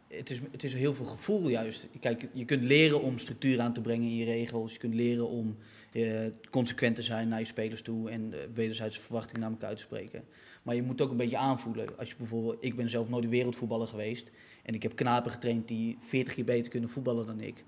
het 0.07 0.29
is, 0.29 0.39
het 0.51 0.63
is 0.63 0.73
heel 0.73 0.93
veel 0.93 1.05
gevoel 1.05 1.49
juist. 1.49 1.87
Kijk, 1.99 2.27
je 2.33 2.45
kunt 2.45 2.63
leren 2.63 3.01
om 3.01 3.17
structuur 3.17 3.59
aan 3.59 3.73
te 3.73 3.81
brengen 3.81 4.09
in 4.09 4.15
je 4.15 4.25
regels. 4.25 4.71
Je 4.71 4.77
kunt 4.77 4.93
leren 4.93 5.29
om 5.29 5.57
uh, 5.95 6.27
consequent 6.49 6.95
te 6.95 7.01
zijn 7.01 7.27
naar 7.27 7.39
je 7.39 7.45
spelers 7.45 7.81
toe 7.81 8.09
en 8.09 8.31
uh, 8.33 8.39
wederzijdse 8.53 9.01
verwachtingen 9.01 9.41
naar 9.41 9.51
elkaar 9.51 9.69
uit 9.69 9.77
te 9.77 9.83
spreken. 9.83 10.23
Maar 10.63 10.75
je 10.75 10.83
moet 10.83 11.01
ook 11.01 11.11
een 11.11 11.17
beetje 11.17 11.37
aanvoelen. 11.37 11.97
Als 11.97 12.09
je 12.09 12.15
bijvoorbeeld, 12.17 12.57
ik 12.59 12.75
ben 12.75 12.89
zelf 12.89 13.09
nooit 13.09 13.23
een 13.23 13.29
wereldvoetballer 13.29 13.87
geweest 13.87 14.29
en 14.63 14.73
ik 14.73 14.83
heb 14.83 14.95
knapen 14.95 15.31
getraind 15.31 15.67
die 15.67 15.97
40 15.99 16.33
keer 16.33 16.45
beter 16.45 16.71
kunnen 16.71 16.89
voetballen 16.89 17.25
dan 17.25 17.39
ik. 17.39 17.63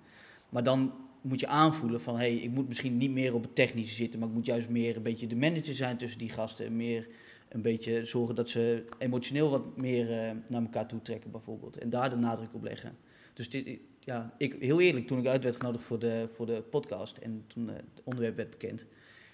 Maar 0.50 0.64
dan 0.64 0.94
moet 1.22 1.40
je 1.40 1.48
aanvoelen 1.48 2.02
van, 2.02 2.18
hey, 2.18 2.34
ik 2.34 2.52
moet 2.52 2.68
misschien 2.68 2.98
niet 2.98 3.12
meer 3.12 3.34
op 3.34 3.42
het 3.42 3.56
technische 3.56 3.96
zitten, 3.96 4.20
maar 4.20 4.28
ik 4.28 4.34
moet 4.34 4.46
juist 4.46 4.70
meer 4.70 4.96
een 4.96 5.04
beetje 5.04 5.28
de 5.28 5.36
manager 5.36 5.74
zijn 5.74 5.98
tussen 5.98 6.20
die 6.20 6.30
gasten. 6.30 6.66
En 6.66 6.76
meer 6.76 7.08
een 7.50 7.62
beetje 7.62 8.06
zorgen 8.06 8.36
dat 8.36 8.50
ze 8.50 8.86
emotioneel 8.98 9.50
wat 9.50 9.78
meer 9.78 10.10
uh, 10.10 10.32
naar 10.48 10.62
elkaar 10.62 10.88
toe 10.88 11.02
trekken 11.02 11.32
bijvoorbeeld. 11.32 11.78
En 11.78 11.90
daar 11.90 12.10
de 12.10 12.16
nadruk 12.16 12.54
op 12.54 12.64
leggen. 12.64 12.98
Dus 13.34 13.50
dit, 13.50 13.80
ja, 14.08 14.34
ik, 14.38 14.56
heel 14.60 14.82
eerlijk, 14.82 15.08
toen 15.08 15.20
ik 15.20 15.28
uit 15.28 15.44
werd 15.44 15.56
genodigd 15.56 15.84
voor 15.84 16.00
de, 16.00 16.30
voor 16.34 16.46
de 16.46 16.64
podcast 16.70 17.18
en 17.18 17.44
toen 17.48 17.68
het 17.68 18.02
onderwerp 18.04 18.36
werd 18.36 18.50
bekend, 18.50 18.86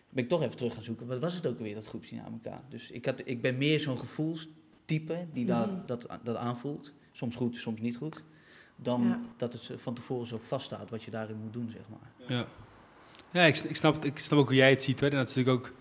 ben 0.09 0.23
ik 0.23 0.29
toch 0.29 0.41
even 0.41 0.55
terug 0.55 0.73
gaan 0.73 0.83
zoeken. 0.83 1.07
Wat 1.07 1.19
was 1.19 1.33
het 1.33 1.47
ook 1.47 1.59
weer, 1.59 1.75
dat 1.75 1.85
groepsdynamica? 1.85 2.63
Dus 2.69 2.91
ik, 2.91 3.05
had, 3.05 3.21
ik 3.25 3.41
ben 3.41 3.57
meer 3.57 3.79
zo'n 3.79 3.99
gevoelstype 3.99 5.27
die 5.33 5.45
daar, 5.45 5.67
mhm. 5.67 5.85
dat, 5.85 6.07
dat 6.23 6.35
aanvoelt. 6.35 6.93
Soms 7.12 7.36
goed, 7.36 7.57
soms 7.57 7.81
niet 7.81 7.98
goed. 7.98 8.24
Dan 8.75 9.25
dat 9.38 9.53
het 9.53 9.71
van 9.75 9.93
tevoren 9.93 10.27
zo 10.27 10.38
vaststaat 10.38 10.89
wat 10.89 11.03
je 11.03 11.12
daarin 11.12 11.38
moet 11.38 11.53
doen, 11.53 11.71
zeg 11.71 11.83
maar. 11.89 12.38
Ja, 12.38 12.45
ja 13.31 13.41
ik, 13.41 13.57
ik, 13.57 13.75
snap, 13.75 14.05
ik 14.05 14.17
snap 14.17 14.39
ook 14.39 14.48
hoe 14.48 14.55
jij 14.55 14.69
het 14.69 14.83
ziet. 14.83 15.00
Hè. 15.00 15.09
En 15.09 15.17
dat 15.17 15.29
is 15.29 15.36
natuurlijk 15.36 15.65
ook, 15.65 15.74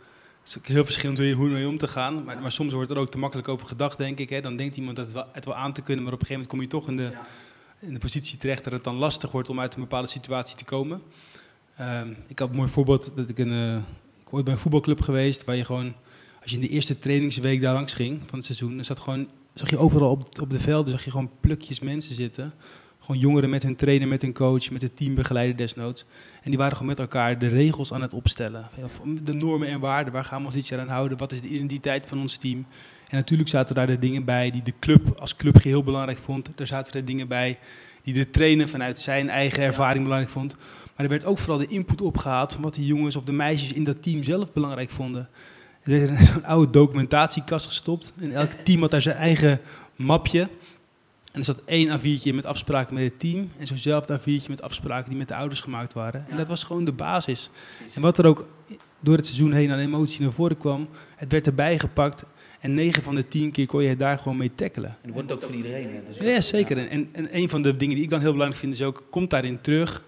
is 0.44 0.58
ook 0.58 0.66
heel 0.66 0.84
verschillend 0.84 1.18
hoe 1.18 1.26
je, 1.26 1.34
hoe 1.34 1.48
mee 1.48 1.68
om 1.68 1.78
te 1.78 1.88
gaan. 1.88 2.24
Maar, 2.24 2.40
maar 2.40 2.52
soms 2.52 2.72
wordt 2.72 2.90
er 2.90 2.98
ook 2.98 3.10
te 3.10 3.18
makkelijk 3.18 3.48
over 3.48 3.66
gedacht, 3.66 3.98
denk 3.98 4.18
ik. 4.18 4.28
Hè. 4.28 4.40
Dan 4.40 4.56
denkt 4.56 4.76
iemand 4.76 4.96
dat 4.96 5.04
het 5.04 5.14
wel, 5.14 5.28
het 5.32 5.44
wel 5.44 5.54
aan 5.54 5.72
te 5.72 5.82
kunnen, 5.82 6.04
maar 6.04 6.12
op 6.12 6.20
een 6.20 6.26
gegeven 6.26 6.48
moment 6.50 6.70
kom 6.70 6.80
je 6.80 6.84
toch 6.84 6.88
in 6.88 6.96
de 6.96 7.18
in 7.82 7.92
de 7.92 7.98
positie 7.98 8.38
terecht 8.38 8.64
dat 8.64 8.72
het 8.72 8.84
dan 8.84 8.96
lastig 8.96 9.32
wordt 9.32 9.48
om 9.48 9.60
uit 9.60 9.74
een 9.74 9.80
bepaalde 9.80 10.08
situatie 10.08 10.56
te 10.56 10.64
komen. 10.64 11.02
Ehm, 11.76 12.12
ik 12.28 12.38
had 12.38 12.50
een 12.50 12.56
mooi 12.56 12.68
voorbeeld 12.68 13.16
dat 13.16 13.28
ik 13.28 13.38
een, 13.38 13.52
uh, 13.52 13.76
ik 14.26 14.34
ooit 14.34 14.44
bij 14.44 14.54
een 14.54 14.60
voetbalclub 14.60 15.00
geweest 15.00 15.44
waar 15.44 15.56
je 15.56 15.64
gewoon, 15.64 15.94
als 16.42 16.50
je 16.50 16.56
in 16.56 16.62
de 16.62 16.68
eerste 16.68 16.98
trainingsweek 16.98 17.60
daar 17.60 17.74
langs 17.74 17.94
ging 17.94 18.20
van 18.26 18.38
het 18.38 18.44
seizoen, 18.44 18.76
dan 18.76 18.84
zat 18.84 19.00
gewoon, 19.00 19.28
zag 19.54 19.70
je 19.70 19.78
overal 19.78 20.10
op, 20.10 20.40
op 20.40 20.50
de 20.50 20.60
velden 20.60 20.92
zag 20.92 21.04
je 21.04 21.10
gewoon 21.10 21.30
plukjes 21.40 21.80
mensen 21.80 22.14
zitten. 22.14 22.52
Gewoon 22.98 23.20
jongeren 23.20 23.50
met 23.50 23.62
hun 23.62 23.76
trainer, 23.76 24.08
met 24.08 24.22
hun 24.22 24.32
coach, 24.32 24.70
met 24.70 24.82
het 24.82 24.96
teambegeleider 24.96 25.56
desnoods. 25.56 26.04
En 26.42 26.50
die 26.50 26.58
waren 26.58 26.72
gewoon 26.72 26.88
met 26.88 26.98
elkaar 26.98 27.38
de 27.38 27.46
regels 27.46 27.92
aan 27.92 28.02
het 28.02 28.14
opstellen. 28.14 28.68
De 29.22 29.32
normen 29.32 29.68
en 29.68 29.80
waarden, 29.80 30.12
waar 30.12 30.24
gaan 30.24 30.40
we 30.40 30.46
ons 30.46 30.54
dit 30.54 30.68
jaar 30.68 30.80
aan 30.80 30.88
houden? 30.88 31.18
Wat 31.18 31.32
is 31.32 31.40
de 31.40 31.48
identiteit 31.48 32.06
van 32.06 32.20
ons 32.20 32.36
team? 32.36 32.66
En 33.12 33.18
natuurlijk 33.18 33.48
zaten 33.48 33.74
daar 33.74 33.86
de 33.86 33.98
dingen 33.98 34.24
bij 34.24 34.50
die 34.50 34.62
de 34.62 34.72
club 34.80 35.20
als 35.20 35.36
club 35.36 35.62
heel 35.62 35.82
belangrijk 35.82 36.18
vond. 36.18 36.60
Er 36.60 36.66
zaten 36.66 36.92
er 36.92 37.04
dingen 37.04 37.28
bij 37.28 37.58
die 38.02 38.14
de 38.14 38.30
trainer 38.30 38.68
vanuit 38.68 38.98
zijn 38.98 39.28
eigen 39.28 39.62
ervaring 39.62 40.02
belangrijk 40.02 40.32
vond. 40.32 40.56
Maar 40.96 41.04
er 41.04 41.08
werd 41.08 41.24
ook 41.24 41.38
vooral 41.38 41.58
de 41.58 41.66
input 41.66 42.00
opgehaald 42.00 42.52
van 42.52 42.62
wat 42.62 42.74
de 42.74 42.86
jongens 42.86 43.16
of 43.16 43.24
de 43.24 43.32
meisjes 43.32 43.72
in 43.72 43.84
dat 43.84 44.02
team 44.02 44.22
zelf 44.22 44.52
belangrijk 44.52 44.90
vonden. 44.90 45.28
Er 45.82 45.90
werd 45.90 46.18
in 46.18 46.26
zo'n 46.32 46.44
oude 46.44 46.72
documentatiekast 46.72 47.66
gestopt. 47.66 48.12
En 48.20 48.32
elk 48.32 48.52
team 48.52 48.80
had 48.80 48.90
daar 48.90 49.02
zijn 49.02 49.16
eigen 49.16 49.60
mapje. 49.96 50.40
En 51.32 51.38
er 51.38 51.44
zat 51.44 51.62
één 51.64 52.00
A4'tje 52.00 52.34
met 52.34 52.46
afspraken 52.46 52.94
met 52.94 53.04
het 53.04 53.18
team. 53.18 53.48
En 53.58 53.66
zo'nzelfde 53.66 54.20
A4'tje 54.20 54.48
met 54.48 54.62
afspraken 54.62 55.08
die 55.08 55.18
met 55.18 55.28
de 55.28 55.36
ouders 55.36 55.60
gemaakt 55.60 55.94
waren. 55.94 56.26
En 56.28 56.36
dat 56.36 56.48
was 56.48 56.64
gewoon 56.64 56.84
de 56.84 56.92
basis. 56.92 57.50
En 57.94 58.00
wat 58.00 58.18
er 58.18 58.26
ook 58.26 58.54
door 59.00 59.16
het 59.16 59.26
seizoen 59.26 59.52
heen 59.52 59.70
aan 59.70 59.78
emotie 59.78 60.22
naar 60.22 60.32
voren 60.32 60.58
kwam, 60.58 60.88
het 61.16 61.32
werd 61.32 61.46
erbij 61.46 61.78
gepakt. 61.78 62.24
En 62.62 62.74
9 62.74 63.02
van 63.02 63.14
de 63.14 63.28
10 63.28 63.50
keer 63.52 63.66
kon 63.66 63.82
je 63.82 63.96
daar 63.96 64.18
gewoon 64.18 64.36
mee 64.36 64.54
tackelen. 64.54 64.90
En 64.90 64.96
dat 65.02 65.12
wordt 65.12 65.32
ook 65.32 65.42
van 65.42 65.54
iedereen. 65.54 65.88
Hè? 65.94 66.00
Dus 66.06 66.18
ja, 66.18 66.40
zeker. 66.40 66.88
En, 66.88 67.08
en 67.12 67.36
een 67.36 67.48
van 67.48 67.62
de 67.62 67.76
dingen 67.76 67.94
die 67.94 68.04
ik 68.04 68.10
dan 68.10 68.20
heel 68.20 68.32
belangrijk 68.32 68.60
vind 68.60 68.74
is 68.74 68.82
ook, 68.82 69.06
komt 69.10 69.30
daarin 69.30 69.60
terug 69.60 70.02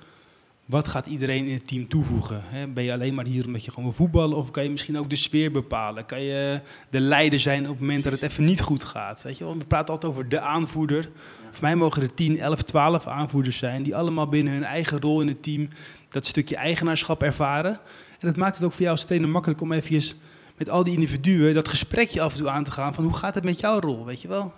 wat 0.64 0.88
gaat 0.88 1.06
iedereen 1.06 1.46
in 1.46 1.54
het 1.54 1.66
team 1.66 1.88
toevoegen? 1.88 2.42
Hè? 2.44 2.68
Ben 2.68 2.84
je 2.84 2.92
alleen 2.92 3.14
maar 3.14 3.25
hier 3.25 3.46
omdat 3.46 3.64
je 3.64 3.70
gewoon 3.70 3.84
wil 3.84 3.94
voetballen? 3.94 4.37
Of 4.37 4.50
kan 4.50 4.64
je 4.64 4.70
misschien 4.70 4.99
ook 4.99 5.11
de 5.11 5.16
sfeer 5.16 5.50
bepalen? 5.50 6.06
Kan 6.06 6.20
je 6.20 6.61
de 6.90 7.00
leider 7.00 7.40
zijn 7.40 7.62
op 7.62 7.70
het 7.70 7.80
moment 7.80 8.04
dat 8.04 8.12
het 8.12 8.23
even 8.23 8.44
niet 8.44 8.61
goed 8.61 8.84
gaat? 8.84 9.23
Weet 9.23 9.38
je 9.38 9.44
wel? 9.44 9.58
We 9.58 9.64
praten 9.64 9.94
altijd 9.94 10.12
over 10.12 10.28
de 10.28 10.40
aanvoerder. 10.40 11.11
Voor 11.50 11.62
mij 11.62 11.76
mogen 11.76 12.02
er 12.02 12.14
10, 12.14 12.38
11, 12.38 12.62
12 12.62 13.06
aanvoerders 13.06 13.58
zijn... 13.58 13.82
die 13.82 13.96
allemaal 13.96 14.28
binnen 14.28 14.52
hun 14.52 14.64
eigen 14.64 15.00
rol 15.00 15.20
in 15.20 15.28
het 15.28 15.42
team... 15.42 15.68
dat 16.08 16.26
stukje 16.26 16.56
eigenaarschap 16.56 17.23
ervaren. 17.23 17.73
En 18.20 18.28
dat 18.28 18.37
maakt 18.37 18.56
het 18.56 18.64
ook 18.64 18.73
voor 18.73 18.82
jou 18.82 18.92
als 18.92 19.04
trainer 19.04 19.28
makkelijk 19.28 19.61
om 19.61 19.73
even 19.73 20.16
met 20.56 20.68
al 20.68 20.84
die 20.84 20.94
individuen 20.94 21.54
dat 21.54 21.68
gesprekje 21.68 22.20
af 22.20 22.32
en 22.32 22.38
toe 22.38 22.49
aan 22.49 22.64
te 22.64 22.70
gaan 22.70 22.94
van 22.94 23.04
hoe 23.04 23.14
gaat 23.14 23.34
het 23.34 23.44
met 23.44 23.61
jouw 23.61 23.80
rol, 23.80 24.04
weet 24.04 24.23
je 24.23 24.28
wel? 24.28 24.52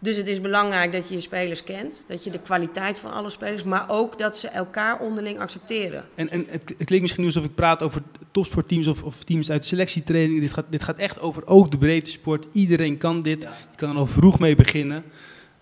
Dus 0.00 0.16
het 0.16 0.26
is 0.26 0.40
belangrijk 0.40 0.92
dat 0.92 1.08
je 1.08 1.14
je 1.14 1.20
spelers 1.20 1.64
kent, 1.64 2.04
dat 2.08 2.24
je 2.24 2.30
de 2.30 2.40
kwaliteit 2.40 2.98
van 2.98 3.12
alle 3.12 3.30
spelers, 3.30 3.62
maar 3.62 3.84
ook 3.88 4.18
dat 4.18 4.38
ze 4.38 4.48
elkaar 4.48 5.00
onderling 5.00 5.38
accepteren. 5.38 6.04
En, 6.14 6.30
en 6.30 6.40
het, 6.40 6.68
het 6.68 6.84
klinkt 6.84 7.00
misschien 7.00 7.22
nu 7.22 7.28
alsof 7.28 7.44
ik 7.44 7.54
praat 7.54 7.82
over 7.82 8.02
topsportteams 8.30 8.86
of, 8.86 9.02
of 9.02 9.24
teams 9.24 9.50
uit 9.50 9.64
selectietraining. 9.64 10.40
Dit 10.40 10.52
gaat, 10.52 10.64
dit 10.70 10.82
gaat 10.82 10.98
echt 10.98 11.20
over 11.20 11.46
ook 11.46 11.70
de 11.70 11.78
breedte 11.78 12.10
sport. 12.10 12.46
Iedereen 12.52 12.98
kan 12.98 13.22
dit. 13.22 13.42
Je 13.42 13.76
kan 13.76 13.90
er 13.90 13.96
al 13.96 14.06
vroeg 14.06 14.38
mee 14.38 14.56
beginnen. 14.56 15.04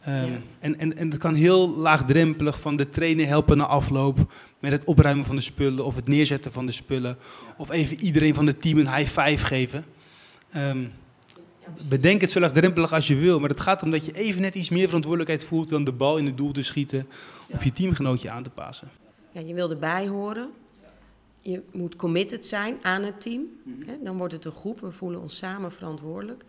Um, 0.08 0.14
ja. 0.14 0.38
en, 0.60 0.78
en, 0.78 0.96
en 0.96 1.10
het 1.10 1.18
kan 1.18 1.34
heel 1.34 1.68
laagdrempelig 1.68 2.60
van 2.60 2.76
de 2.76 2.88
trainer 2.88 3.26
helpen 3.26 3.56
na 3.56 3.66
afloop 3.66 4.32
met 4.60 4.72
het 4.72 4.84
opruimen 4.84 5.24
van 5.24 5.36
de 5.36 5.42
spullen 5.42 5.84
of 5.84 5.96
het 5.96 6.08
neerzetten 6.08 6.52
van 6.52 6.66
de 6.66 6.72
spullen. 6.72 7.18
Of 7.56 7.70
even 7.70 8.00
iedereen 8.00 8.34
van 8.34 8.46
het 8.46 8.62
team 8.62 8.78
een 8.78 8.94
high 8.94 9.20
five 9.20 9.46
geven. 9.46 9.84
Um, 10.56 10.92
bedenk 11.88 12.20
het 12.20 12.30
zo 12.30 12.40
laagdrempelig 12.40 12.92
als 12.92 13.06
je 13.06 13.14
wil, 13.14 13.40
maar 13.40 13.48
het 13.48 13.60
gaat 13.60 13.82
om 13.82 13.90
dat 13.90 14.04
je 14.04 14.12
even 14.12 14.42
net 14.42 14.54
iets 14.54 14.70
meer 14.70 14.86
verantwoordelijkheid 14.86 15.44
voelt 15.44 15.68
dan 15.68 15.84
de 15.84 15.92
bal 15.92 16.16
in 16.16 16.26
het 16.26 16.36
doel 16.36 16.52
te 16.52 16.62
schieten 16.62 17.08
of 17.50 17.64
je 17.64 17.72
teamgenootje 17.72 18.30
aan 18.30 18.42
te 18.42 18.50
passen. 18.50 18.88
Ja, 19.32 19.40
je 19.40 19.54
wil 19.54 19.70
erbij 19.70 20.08
horen. 20.08 20.50
Je 21.40 21.62
moet 21.72 21.96
committed 21.96 22.46
zijn 22.46 22.76
aan 22.82 23.02
het 23.02 23.20
team. 23.20 23.42
Dan 24.04 24.16
wordt 24.18 24.32
het 24.32 24.44
een 24.44 24.52
groep. 24.52 24.80
We 24.80 24.92
voelen 24.92 25.20
ons 25.20 25.36
samen 25.36 25.72
verantwoordelijk. 25.72 26.44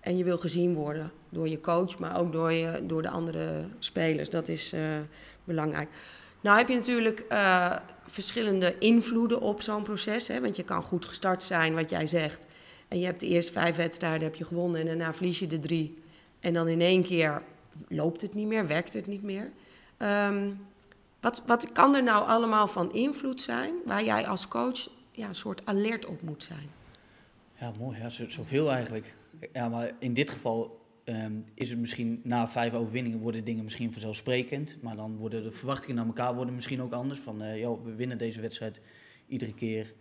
En 0.00 0.16
je 0.16 0.24
wil 0.24 0.38
gezien 0.38 0.74
worden 0.74 1.12
door 1.28 1.48
je 1.48 1.60
coach, 1.60 1.98
maar 1.98 2.18
ook 2.18 2.32
door, 2.32 2.52
je, 2.52 2.82
door 2.86 3.02
de 3.02 3.10
andere 3.10 3.64
spelers. 3.78 4.30
Dat 4.30 4.48
is 4.48 4.72
uh, 4.72 4.96
belangrijk. 5.44 5.88
Nou 6.40 6.58
heb 6.58 6.68
je 6.68 6.74
natuurlijk 6.74 7.24
uh, 7.28 7.76
verschillende 8.06 8.78
invloeden 8.78 9.40
op 9.40 9.62
zo'n 9.62 9.82
proces. 9.82 10.28
Hè? 10.28 10.40
Want 10.40 10.56
je 10.56 10.64
kan 10.64 10.82
goed 10.82 11.04
gestart 11.04 11.42
zijn, 11.42 11.74
wat 11.74 11.90
jij 11.90 12.06
zegt. 12.06 12.46
En 12.88 12.98
je 12.98 13.04
hebt 13.04 13.20
de 13.20 13.26
eerste 13.26 13.52
vijf 13.52 13.76
wedstrijden 13.76 14.22
heb 14.22 14.34
je 14.34 14.44
gewonnen 14.44 14.80
en 14.80 14.86
daarna 14.86 15.14
verlies 15.14 15.38
je 15.38 15.46
de 15.46 15.58
drie. 15.58 16.02
En 16.40 16.54
dan 16.54 16.68
in 16.68 16.80
één 16.80 17.02
keer 17.02 17.42
loopt 17.88 18.20
het 18.20 18.34
niet 18.34 18.46
meer, 18.46 18.66
werkt 18.66 18.92
het 18.92 19.06
niet 19.06 19.22
meer. 19.22 19.50
Um, 19.98 20.66
wat, 21.20 21.42
wat 21.46 21.72
kan 21.72 21.94
er 21.94 22.02
nou 22.02 22.28
allemaal 22.28 22.68
van 22.68 22.92
invloed 22.92 23.40
zijn 23.40 23.74
waar 23.84 24.04
jij 24.04 24.26
als 24.26 24.48
coach 24.48 24.88
ja, 25.10 25.28
een 25.28 25.34
soort 25.34 25.62
alert 25.64 26.06
op 26.06 26.22
moet 26.22 26.42
zijn? 26.42 26.70
Ja, 27.54 27.72
mooi. 27.78 27.98
Ja, 27.98 28.10
zoveel 28.28 28.70
eigenlijk. 28.70 29.14
Ja, 29.52 29.68
maar 29.68 29.92
in 29.98 30.14
dit 30.14 30.30
geval 30.30 30.86
um, 31.04 31.42
is 31.54 31.70
het 31.70 31.78
misschien 31.78 32.20
na 32.24 32.48
vijf 32.48 32.74
overwinningen 32.74 33.18
worden 33.18 33.44
dingen 33.44 33.64
misschien 33.64 33.92
vanzelfsprekend. 33.92 34.82
Maar 34.82 34.96
dan 34.96 35.16
worden 35.16 35.42
de 35.42 35.50
verwachtingen 35.50 35.96
naar 35.96 36.06
elkaar 36.06 36.34
worden 36.34 36.54
misschien 36.54 36.82
ook 36.82 36.92
anders. 36.92 37.20
Van, 37.20 37.42
uh, 37.42 37.58
joh, 37.58 37.84
we 37.84 37.94
winnen 37.94 38.18
deze 38.18 38.40
wedstrijd 38.40 38.80
iedere 39.26 39.54
keer. 39.54 39.94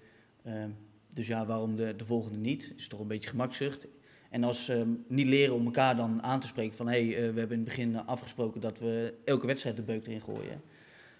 Um, 0.48 0.76
dus 1.14 1.28
ja, 1.28 1.46
waarom 1.46 1.76
de, 1.76 1.96
de 1.96 2.06
volgende 2.06 2.38
niet? 2.38 2.74
Is 2.76 2.88
toch 2.88 3.00
een 3.00 3.08
beetje 3.08 3.30
gemakzucht. 3.30 3.88
En 4.30 4.44
als 4.44 4.66
ze 4.66 4.74
um, 4.74 5.06
niet 5.08 5.28
leren 5.28 5.56
om 5.56 5.66
elkaar 5.66 5.96
dan 5.96 6.24
aan 6.24 6.40
te 6.40 6.48
spreken 6.48 6.76
van... 6.76 6.88
hé, 6.88 7.08
hey, 7.08 7.28
uh, 7.28 7.34
we 7.34 7.40
hebben 7.40 7.58
in 7.58 7.64
het 7.64 7.64
begin 7.64 8.06
afgesproken 8.06 8.62
dat 8.62 8.80
we 8.80 9.14
elke 9.26 9.48
wedstrijd 9.48 9.76
de 9.76 9.82
beuk 9.82 10.08
erin 10.08 10.22
gooien. 10.22 10.62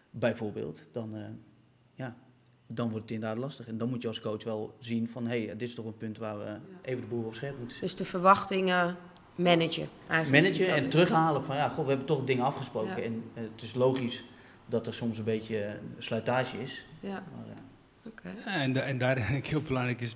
Bijvoorbeeld. 0.10 0.84
Dan, 0.92 1.16
uh, 1.16 1.26
ja, 1.96 2.18
dan 2.68 2.90
wordt 2.90 3.04
het 3.04 3.14
inderdaad 3.14 3.38
lastig. 3.38 3.68
En 3.68 3.78
dan 3.78 3.90
moet 3.90 4.02
je 4.02 4.08
als 4.08 4.22
coach 4.22 4.44
wel 4.44 4.76
zien 4.80 5.10
van... 5.10 5.28
hé, 5.28 5.46
hey, 5.46 5.56
dit 5.58 5.70
is 5.70 5.76
toch 5.76 5.86
een 5.86 5.98
punt 5.98 6.18
waar 6.18 6.38
we 6.38 6.58
even 6.82 7.02
de 7.02 7.08
boel 7.08 7.24
op 7.24 7.36
scherp 7.36 7.58
moeten 7.58 7.78
zetten. 7.78 7.98
Dus 7.98 8.06
de 8.06 8.12
verwachtingen 8.12 8.98
managen 9.36 9.90
eigenlijk. 10.08 10.44
Managen 10.44 10.76
en 10.76 10.90
terughalen 10.90 11.44
van... 11.44 11.56
ja, 11.56 11.70
goh, 11.70 11.84
we 11.84 11.90
hebben 11.90 12.08
toch 12.08 12.24
dingen 12.24 12.46
afgesproken. 12.46 12.98
Ja. 12.98 13.02
En 13.02 13.24
uh, 13.34 13.44
het 13.54 13.62
is 13.62 13.74
logisch 13.74 14.24
dat 14.66 14.88
er 14.88 14.94
soms 14.94 15.18
een 15.18 15.24
beetje 15.24 15.80
sluitage 15.98 16.58
is. 16.58 16.86
Ja. 17.00 17.24
Maar, 17.36 17.56
Okay. 18.08 18.34
Ja, 18.46 18.62
en, 18.62 18.74
da 18.74 18.82
en 18.82 18.98
daar 18.98 19.16
denk 19.28 19.30
ik 19.30 19.46
heel 19.46 19.62
belangrijk 19.62 20.02
is, 20.02 20.16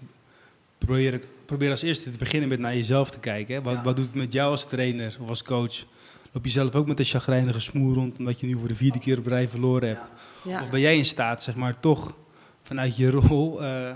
probeer, 0.78 1.22
probeer 1.46 1.72
als 1.72 1.82
eerste 1.82 2.12
te 2.12 2.18
beginnen 2.18 2.50
met 2.50 2.60
naar 2.60 2.76
jezelf 2.76 3.12
te 3.12 3.20
kijken. 3.20 3.56
Hè. 3.56 3.62
Wat, 3.62 3.74
ja. 3.74 3.82
wat 3.82 3.96
doet 3.96 4.06
het 4.06 4.16
met 4.16 4.34
jou 4.34 4.52
als 4.52 4.66
trainer 4.66 5.18
of 5.22 5.30
als 5.30 5.44
coach? 5.44 5.86
Loop 6.32 6.46
je 6.46 6.52
zelf 6.52 6.76
ook 6.76 6.88
met 6.88 7.00
een 7.00 7.06
chagrijnige 7.06 7.60
smoer 7.60 7.96
rond 7.96 8.18
omdat 8.18 8.40
je 8.40 8.48
nu 8.48 8.60
voor 8.60 8.68
de 8.68 8.76
vierde 8.76 9.00
keer 9.00 9.18
op 9.18 9.26
rij 9.26 9.50
verloren 9.50 9.88
hebt? 9.88 10.10
Ja. 10.44 10.62
Of 10.62 10.70
ben 10.70 10.80
jij 10.80 10.98
in 10.98 11.06
staat, 11.06 11.44
zeg 11.44 11.56
maar, 11.56 11.80
toch 11.80 12.16
vanuit 12.72 12.98
je 12.98 13.10
rol... 13.10 13.62
Uh, 13.62 13.90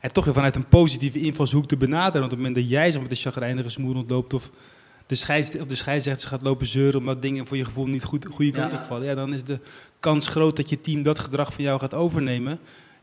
en 0.00 0.12
toch 0.12 0.24
weer 0.24 0.34
vanuit 0.34 0.56
een 0.56 0.68
positieve 0.68 1.20
invalshoek 1.20 1.68
te 1.68 1.76
benaderen. 1.76 2.20
Want 2.20 2.32
op 2.32 2.38
het 2.38 2.38
moment 2.38 2.54
dat 2.54 2.68
jij 2.68 3.00
met 3.00 3.10
een 3.10 3.16
chagrijnige 3.16 3.68
smoer 3.68 3.94
rondloopt... 3.94 4.32
of 4.32 4.50
de 5.06 5.14
scheids, 5.14 5.58
op 5.58 5.68
de 5.68 5.74
scheidsrechter 5.74 6.28
gaat 6.28 6.42
lopen 6.42 6.66
zeuren... 6.66 7.00
omdat 7.00 7.22
dingen 7.22 7.46
voor 7.46 7.56
je 7.56 7.64
gevoel 7.64 7.86
niet 7.86 8.04
goed 8.04 8.26
goede 8.26 8.50
kant 8.50 8.72
ja. 8.72 8.78
opvallen... 8.78 9.06
Ja, 9.06 9.14
dan 9.14 9.34
is 9.34 9.44
de 9.44 9.60
kans 10.00 10.28
groot 10.28 10.56
dat 10.56 10.68
je 10.68 10.80
team 10.80 11.02
dat 11.02 11.18
gedrag 11.18 11.52
van 11.52 11.64
jou 11.64 11.80
gaat 11.80 11.94
overnemen... 11.94 12.58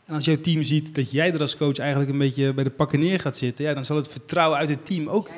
En 0.05 0.13
als 0.13 0.25
jouw 0.25 0.41
team 0.41 0.63
ziet 0.63 0.95
dat 0.95 1.11
jij 1.11 1.33
er 1.33 1.39
als 1.39 1.57
coach 1.57 1.77
eigenlijk 1.77 2.11
een 2.11 2.17
beetje 2.17 2.53
bij 2.53 2.63
de 2.63 2.69
pakken 2.69 2.99
neer 2.99 3.19
gaat 3.19 3.37
zitten, 3.37 3.65
ja, 3.65 3.73
dan 3.73 3.85
zal 3.85 3.95
het 3.95 4.07
vertrouwen 4.07 4.57
uit 4.57 4.69
het 4.69 4.85
team 4.85 5.07
ook 5.07 5.29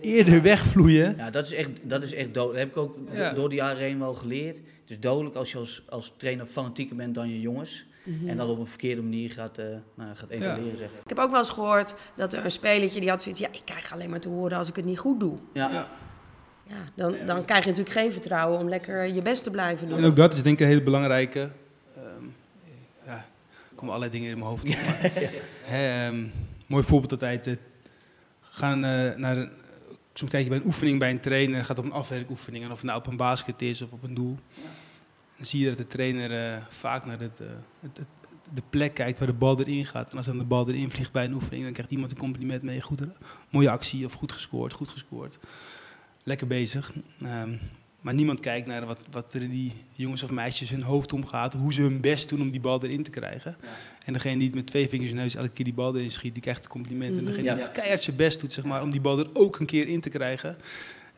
eerder 0.00 0.42
wegvloeien. 0.42 1.16
Ja, 1.16 1.30
dat 1.30 1.44
is 1.44 1.52
echt, 1.52 1.70
dat 1.82 2.02
is 2.02 2.14
echt 2.14 2.34
dood. 2.34 2.48
Dat 2.48 2.58
heb 2.58 2.68
ik 2.68 2.76
ook 2.76 2.98
ja. 3.12 3.32
door 3.32 3.48
de 3.48 3.54
jaren 3.54 3.82
heen 3.82 3.98
wel 3.98 4.14
geleerd. 4.14 4.56
Het 4.56 4.90
is 4.90 5.00
dodelijk 5.00 5.34
als 5.34 5.52
je 5.52 5.58
als, 5.58 5.82
als 5.88 6.12
trainer 6.16 6.46
fanatieker 6.46 6.96
bent 6.96 7.14
dan 7.14 7.28
je 7.28 7.40
jongens. 7.40 7.86
Mm 8.04 8.18
-hmm. 8.18 8.28
En 8.28 8.36
dat 8.36 8.48
op 8.48 8.58
een 8.58 8.66
verkeerde 8.66 9.02
manier 9.02 9.30
gaat, 9.30 9.58
uh, 9.58 9.64
nou, 9.94 10.16
gaat 10.16 10.30
etaleren, 10.30 10.72
ja. 10.72 10.76
zeg 10.76 10.90
Ik 10.90 11.08
heb 11.08 11.18
ook 11.18 11.30
wel 11.30 11.38
eens 11.38 11.50
gehoord 11.50 11.94
dat 12.16 12.32
er 12.32 12.44
een 12.44 12.50
spelertje 12.50 13.00
die 13.00 13.08
had 13.08 13.22
zoiets... 13.22 13.40
ja, 13.40 13.48
ik 13.52 13.62
krijg 13.64 13.92
alleen 13.92 14.10
maar 14.10 14.20
te 14.20 14.28
horen 14.28 14.58
als 14.58 14.68
ik 14.68 14.76
het 14.76 14.84
niet 14.84 14.98
goed 14.98 15.20
doe. 15.20 15.38
Ja. 15.52 15.70
ja. 15.70 15.88
Ja, 16.66 16.84
dan, 16.94 17.16
dan 17.26 17.44
krijg 17.44 17.64
je 17.64 17.70
natuurlijk 17.70 17.96
geen 17.96 18.12
vertrouwen 18.12 18.58
om 18.58 18.68
lekker 18.68 19.14
je 19.14 19.22
best 19.22 19.42
te 19.42 19.50
blijven 19.50 19.88
doen. 19.88 19.98
En 19.98 20.04
ook 20.04 20.16
dat 20.16 20.34
is 20.34 20.42
denk 20.42 20.54
ik 20.54 20.60
een 20.60 20.66
hele 20.66 20.82
belangrijke 20.82 21.50
komen 23.80 23.94
allerlei 23.94 24.10
dingen 24.10 24.30
in 24.30 24.38
mijn 24.38 24.50
hoofd. 24.50 24.66
Ja. 24.66 24.78
He, 25.72 26.06
um, 26.06 26.32
mooi 26.66 26.84
voorbeeld 26.84 27.12
altijd. 27.12 27.46
Uh, 27.46 27.54
gaan 28.40 28.76
uh, 28.84 29.14
naar 29.16 29.36
een, 29.36 29.50
soms 30.14 30.30
kijk 30.30 30.42
je 30.42 30.48
bij 30.48 30.58
een 30.58 30.66
oefening 30.66 30.98
bij 30.98 31.10
een 31.10 31.20
trainer, 31.20 31.64
gaat 31.64 31.78
op 31.78 31.84
een 31.84 31.92
afwerkoefening. 31.92 32.64
En 32.64 32.70
of 32.70 32.76
het 32.76 32.86
nou 32.86 32.98
op 32.98 33.06
een 33.06 33.16
basket 33.16 33.62
is 33.62 33.82
of 33.82 33.92
op 33.92 34.02
een 34.02 34.14
doel. 34.14 34.38
Dan 35.40 35.48
zie 35.48 35.60
je 35.60 35.68
dat 35.68 35.76
de 35.76 35.86
trainer 35.86 36.30
uh, 36.30 36.64
vaak 36.68 37.06
naar 37.06 37.20
het, 37.20 37.38
het, 37.80 37.96
het, 37.96 38.06
de 38.54 38.62
plek 38.70 38.94
kijkt 38.94 39.18
waar 39.18 39.28
de 39.28 39.34
bal 39.34 39.58
erin 39.58 39.86
gaat. 39.86 40.10
En 40.10 40.16
als 40.16 40.26
dan 40.26 40.38
de 40.38 40.44
bal 40.44 40.68
erin 40.68 40.90
vliegt 40.90 41.12
bij 41.12 41.24
een 41.24 41.32
oefening, 41.32 41.64
dan 41.64 41.72
krijgt 41.72 41.92
iemand 41.92 42.10
een 42.10 42.18
compliment 42.18 42.62
mee. 42.62 42.80
Goed, 42.80 43.00
mooie 43.50 43.70
actie 43.70 44.04
of 44.04 44.12
goed 44.12 44.32
gescoord, 44.32 44.72
goed 44.72 44.88
gescoord. 44.88 45.38
Lekker 46.22 46.46
bezig. 46.46 46.92
Um, 47.22 47.58
maar 48.00 48.14
niemand 48.14 48.40
kijkt 48.40 48.66
naar 48.66 48.86
wat, 48.86 49.04
wat 49.10 49.34
er 49.34 49.42
in 49.42 49.50
die 49.50 49.72
jongens 49.92 50.22
of 50.22 50.30
meisjes 50.30 50.70
hun 50.70 50.82
hoofd 50.82 51.12
omgaat. 51.12 51.54
Hoe 51.54 51.72
ze 51.72 51.82
hun 51.82 52.00
best 52.00 52.28
doen 52.28 52.40
om 52.40 52.50
die 52.50 52.60
bal 52.60 52.84
erin 52.84 53.02
te 53.02 53.10
krijgen. 53.10 53.56
Ja. 53.62 53.68
En 54.04 54.12
degene 54.12 54.36
die 54.36 54.46
het 54.46 54.54
met 54.54 54.66
twee 54.66 54.88
vingers 54.88 55.10
in 55.10 55.16
neus 55.16 55.34
elke 55.34 55.48
keer 55.48 55.64
die 55.64 55.74
bal 55.74 55.96
erin 55.96 56.10
schiet, 56.10 56.32
die 56.32 56.42
krijgt 56.42 56.60
het 56.60 56.70
compliment. 56.70 57.10
Mm 57.10 57.18
-hmm. 57.18 57.26
En 57.26 57.32
degene 57.32 57.54
die 57.54 57.64
ja. 57.64 57.70
keihard 57.70 58.02
zijn 58.02 58.16
best 58.16 58.40
doet, 58.40 58.52
zeg 58.52 58.64
maar, 58.64 58.82
om 58.82 58.90
die 58.90 59.00
bal 59.00 59.18
er 59.18 59.30
ook 59.32 59.58
een 59.58 59.66
keer 59.66 59.88
in 59.88 60.00
te 60.00 60.08
krijgen. 60.08 60.56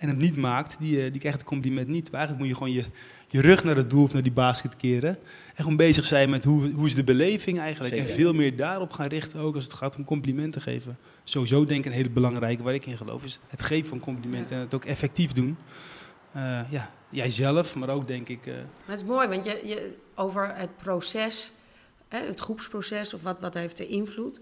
En 0.02 0.08
hem 0.08 0.16
niet 0.16 0.36
maakt, 0.36 0.76
die, 0.78 1.10
die 1.10 1.20
krijgt 1.20 1.38
het 1.38 1.48
compliment 1.48 1.88
niet. 1.88 2.10
Maar 2.10 2.20
eigenlijk 2.20 2.38
moet 2.38 2.48
je 2.48 2.64
gewoon 2.64 2.72
je, 2.72 2.84
je 3.28 3.40
rug 3.40 3.64
naar 3.64 3.76
het 3.76 3.90
doel 3.90 4.02
of 4.02 4.12
naar 4.12 4.22
die 4.22 4.32
basket 4.32 4.76
keren. 4.76 5.18
En 5.54 5.56
gewoon 5.56 5.76
bezig 5.76 6.04
zijn 6.04 6.30
met 6.30 6.44
hoe, 6.44 6.70
hoe 6.70 6.86
is 6.86 6.94
de 6.94 7.04
beleving 7.04 7.58
eigenlijk. 7.58 7.94
Zeker. 7.94 8.10
En 8.10 8.16
veel 8.16 8.32
meer 8.32 8.56
daarop 8.56 8.92
gaan 8.92 9.06
richten, 9.06 9.40
ook 9.40 9.54
als 9.54 9.64
het 9.64 9.72
gaat 9.72 9.96
om 9.96 10.04
complimenten 10.04 10.60
geven. 10.60 10.98
Sowieso 11.24 11.64
denk 11.64 11.80
ik 11.80 11.86
een 11.86 11.96
hele 11.96 12.10
belangrijke, 12.10 12.62
waar 12.62 12.74
ik 12.74 12.86
in 12.86 12.96
geloof, 12.96 13.24
is 13.24 13.40
het 13.48 13.62
geven 13.62 13.88
van 13.88 14.00
complimenten 14.00 14.56
en 14.56 14.62
het 14.62 14.74
ook 14.74 14.84
effectief 14.84 15.32
doen. 15.32 15.56
Uh, 16.36 16.60
ja, 16.70 16.90
jijzelf, 17.08 17.74
maar 17.74 17.88
ook 17.88 18.06
denk 18.06 18.28
ik. 18.28 18.46
Uh... 18.46 18.54
Maar 18.54 18.64
het 18.86 19.00
is 19.00 19.04
mooi, 19.04 19.28
want 19.28 19.44
je, 19.44 19.60
je, 19.64 19.96
over 20.14 20.54
het 20.56 20.76
proces, 20.76 21.52
hè, 22.08 22.26
het 22.26 22.40
groepsproces 22.40 23.14
of 23.14 23.22
wat, 23.22 23.36
wat 23.40 23.54
heeft 23.54 23.76
de 23.76 23.86
invloed, 23.86 24.40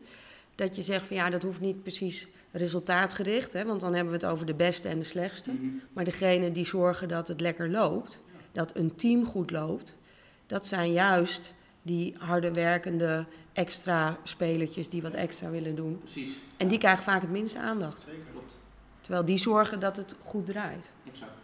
dat 0.55 0.77
je 0.77 0.83
zegt 0.83 1.07
van 1.07 1.17
ja, 1.17 1.31
dat 1.31 1.43
hoeft 1.43 1.61
niet 1.61 1.83
precies 1.83 2.27
resultaatgericht, 2.53 3.53
hè, 3.53 3.65
want 3.65 3.81
dan 3.81 3.95
hebben 3.95 4.13
we 4.13 4.19
het 4.19 4.29
over 4.29 4.47
de 4.47 4.55
beste 4.55 4.89
en 4.89 4.99
de 4.99 5.05
slechtste. 5.05 5.51
Mm 5.51 5.59
-hmm. 5.59 5.83
Maar 5.93 6.05
degene 6.05 6.53
die 6.53 6.67
zorgen 6.67 7.09
dat 7.09 7.29
het 7.29 7.41
lekker 7.41 7.71
loopt, 7.71 8.23
dat 8.53 8.77
een 8.77 8.95
team 8.95 9.27
goed 9.27 9.51
loopt, 9.51 9.97
dat 10.47 10.67
zijn 10.67 10.93
juist 10.93 11.55
die 11.83 12.15
harde 12.19 12.53
werkende 12.53 13.27
extra 13.53 14.19
spelertjes 14.23 14.89
die 14.89 15.03
wat 15.03 15.15
extra 15.15 15.51
willen 15.51 15.75
doen. 15.75 15.99
Precies. 15.99 16.39
En 16.57 16.69
die 16.69 16.79
krijgen 16.79 17.03
vaak 17.03 17.21
het 17.21 17.31
minste 17.31 17.59
aandacht. 17.59 18.03
Zeker, 18.03 18.25
klopt. 18.33 18.53
Terwijl 19.01 19.25
die 19.25 19.39
zorgen 19.39 19.81
dat 19.81 19.97
het 19.97 20.15
goed 20.23 20.47
draait. 20.47 20.91
Exact. 21.13 21.40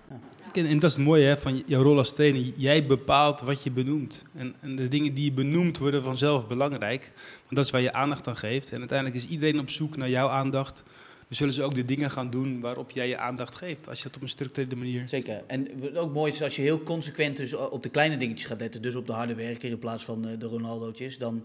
En, 0.65 0.79
dat 0.79 0.91
is 0.91 0.97
het 0.97 1.05
mooie 1.05 1.25
hè, 1.25 1.39
van 1.39 1.63
jouw 1.67 1.83
rol 1.83 1.99
als 1.99 2.13
trainer. 2.13 2.43
Jij 2.57 2.87
bepaalt 2.87 3.41
wat 3.41 3.63
je 3.63 3.71
benoemt. 3.71 4.23
En, 4.35 4.55
en, 4.61 4.77
de 4.77 4.89
dingen 4.89 5.15
die 5.15 5.25
je 5.25 5.33
benoemt 5.33 5.79
worden 5.79 6.03
vanzelf 6.03 6.47
belangrijk. 6.47 7.11
Want 7.43 7.57
dat 7.57 7.65
is 7.65 7.71
waar 7.71 7.81
je 7.81 7.93
aandacht 7.93 8.29
aan 8.29 8.37
geeft. 8.37 8.73
En 8.73 8.79
uiteindelijk 8.79 9.19
is 9.19 9.27
iedereen 9.29 9.61
op 9.61 9.71
zoek 9.71 9.97
naar 9.97 10.09
jouw 10.09 10.29
aandacht. 10.29 10.83
dan 11.27 11.37
zullen 11.37 11.53
ze 11.53 11.63
ook 11.63 11.75
de 11.75 11.85
dingen 11.85 12.11
gaan 12.11 12.31
doen 12.31 12.61
waarop 12.61 12.91
jij 12.91 13.09
je 13.09 13.19
aandacht 13.19 13.57
geeft. 13.57 13.89
Als 13.89 13.99
je 13.99 14.05
dat 14.05 14.17
op 14.17 14.23
een 14.23 14.29
structurele 14.29 14.77
manier... 14.77 15.09
Zeker. 15.09 15.43
En 15.47 15.97
ook 15.97 16.13
mooi 16.13 16.33
is 16.33 16.43
als 16.43 16.57
je 16.57 16.63
heel 16.63 16.83
consequent 16.83 17.37
dus 17.37 17.55
op 17.55 17.83
de 17.83 17.89
kleine 17.89 18.17
dingetjes 18.17 18.47
gaat 18.47 18.61
letten, 18.61 18.83
dus 18.83 18.95
op 18.95 19.07
de 19.07 19.13
harde 19.13 19.35
werker 19.35 19.71
in 19.71 19.79
plaats 19.79 20.05
van 20.05 20.29
eh, 20.29 20.39
de 20.39 20.47
Ronaldo'tjes, 20.47 21.19
dan, 21.19 21.45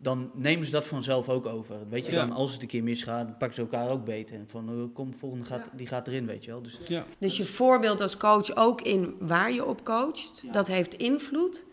dan 0.00 0.30
nemen 0.34 0.64
ze 0.64 0.70
dat 0.70 0.86
vanzelf 0.86 1.28
ook 1.28 1.46
over. 1.46 1.88
Weet 1.88 2.06
je, 2.06 2.12
Ja. 2.12 2.26
dan 2.26 2.36
als 2.36 2.52
het 2.52 2.62
een 2.62 2.68
keer 2.68 2.82
misgaat, 2.82 3.26
dan 3.26 3.36
pakken 3.36 3.54
ze 3.54 3.60
elkaar 3.60 3.88
ook 3.88 4.04
beter. 4.04 4.36
En 4.36 4.48
van, 4.48 4.68
eh, 4.68 4.84
kom, 4.94 5.10
de 5.10 5.16
volgende 5.16 5.44
gaat, 5.44 5.68
die 5.72 5.86
gaat 5.86 6.06
erin, 6.08 6.26
weet 6.26 6.44
je 6.44 6.50
wel. 6.50 6.62
Dus 6.62 6.78
Ja. 6.86 7.04
Dus 7.18 7.36
je 7.36 7.44
voorbeeld 7.44 8.00
als 8.00 8.16
coach 8.16 8.56
ook 8.56 8.80
in 8.80 9.14
waar 9.20 9.52
je 9.52 9.64
op 9.66 9.84
coacht, 9.84 10.40
Ja. 10.42 10.52
dat 10.52 10.66
heeft 10.66 10.94
invloed 10.94 11.64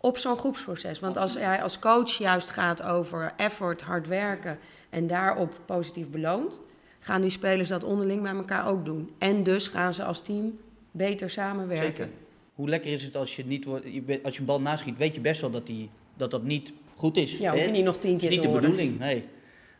op 0.00 0.18
zo'n 0.18 0.38
groepsproces. 0.38 1.00
Want 1.00 1.16
als 1.16 1.32
jij 1.32 1.62
als 1.62 1.78
coach 1.78 2.10
juist 2.18 2.50
gaat 2.50 2.82
over 2.82 3.32
effort, 3.36 3.80
hard 3.82 4.06
werken 4.06 4.58
en 4.90 5.06
daarop 5.06 5.60
positief 5.66 6.08
beloont, 6.08 6.60
gaan 7.00 7.20
die 7.20 7.30
spelers 7.30 7.68
dat 7.68 7.84
onderling 7.84 8.22
bij 8.22 8.34
elkaar 8.34 8.66
ook 8.68 8.84
doen. 8.84 9.10
En 9.18 9.42
dus 9.42 9.68
gaan 9.68 9.94
ze 9.94 10.04
als 10.04 10.22
team 10.22 10.58
beter 10.90 11.30
samenwerken. 11.30 11.84
zeker. 11.86 12.08
Hoe 12.54 12.68
lekker 12.68 12.92
is 12.92 13.02
het 13.02 13.16
als 13.16 13.36
je, 13.36 13.44
niet 13.44 13.64
wordt, 13.64 13.84
je 13.92 14.02
bent- 14.02 14.24
als 14.24 14.34
je 14.34 14.40
een 14.40 14.46
bal 14.46 14.60
naschiet, 14.60 14.96
weet 14.96 15.14
je 15.14 15.20
best 15.20 15.40
wel 15.40 15.50
dat 15.50 15.66
die, 15.66 15.90
dat, 16.16 16.30
dat 16.30 16.42
niet 16.42 16.72
goed 16.96 17.16
is. 17.16 17.36
Ja, 17.36 17.52
hoef 17.52 17.64
je 17.64 17.70
niet 17.70 17.84
nog 17.84 17.98
tien 17.98 18.10
Dat 18.12 18.20
keer 18.20 18.30
is 18.30 18.36
niet 18.36 18.44
te 18.46 18.52
de 18.52 18.60
bedoeling, 18.60 18.98
nee. 18.98 19.24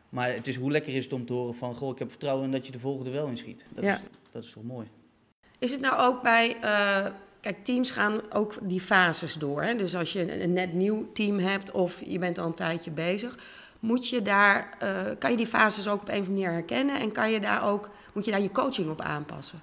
Maar 0.09 0.35
het 0.35 0.47
is, 0.47 0.57
hoe 0.57 0.71
lekker 0.71 0.95
is 0.95 1.05
het 1.05 1.13
om 1.13 1.27
te 1.27 1.33
horen 1.33 1.55
van, 1.55 1.75
goh, 1.75 1.91
ik 1.93 1.99
heb 1.99 2.11
vertrouwen 2.11 2.45
in 2.45 2.53
dat 2.53 2.67
je 2.67 2.73
de 2.73 2.79
volgende 2.79 3.11
wel 3.11 3.27
inschiet. 3.27 3.65
Dat, 3.75 3.85
Ja. 3.85 3.95
is, 3.95 4.01
dat 4.33 4.45
is 4.45 4.51
toch 4.53 4.63
mooi. 4.63 4.87
Is 5.59 5.71
het 5.71 5.81
nou 5.81 6.01
ook 6.01 6.23
bij. 6.23 6.57
eh, 6.61 7.07
kijk, 7.41 7.65
teams 7.65 7.91
gaan 7.91 8.33
ook 8.33 8.55
die 8.63 8.81
fases 8.81 9.35
door. 9.35 9.63
Hè? 9.63 9.75
Dus 9.77 9.97
als 9.97 10.13
je 10.13 10.33
een, 10.33 10.43
een 10.43 10.53
net 10.53 10.73
nieuw 10.73 11.13
team 11.13 11.39
hebt 11.39 11.71
of 11.71 12.03
je 12.07 12.19
bent 12.19 12.39
al 12.39 12.47
een 12.47 12.55
tijdje 12.55 12.91
bezig, 12.91 13.39
moet 13.81 14.09
je 14.09 14.23
daar, 14.23 14.77
eh, 14.79 15.01
kan 15.19 15.31
je 15.31 15.37
die 15.37 15.47
fases 15.47 15.89
ook 15.89 16.01
op 16.01 16.09
een 16.09 16.21
of 16.21 16.27
andere 16.29 16.33
manier 16.33 16.51
herkennen 16.53 17.01
en 17.01 17.13
kan 17.13 17.31
je 17.31 17.41
daar 17.41 17.71
ook, 17.71 17.91
moet 18.15 18.25
je 18.25 18.31
daar 18.31 18.43
je 18.43 18.51
coaching 18.53 18.91
op 18.91 19.01
aanpassen? 19.01 19.61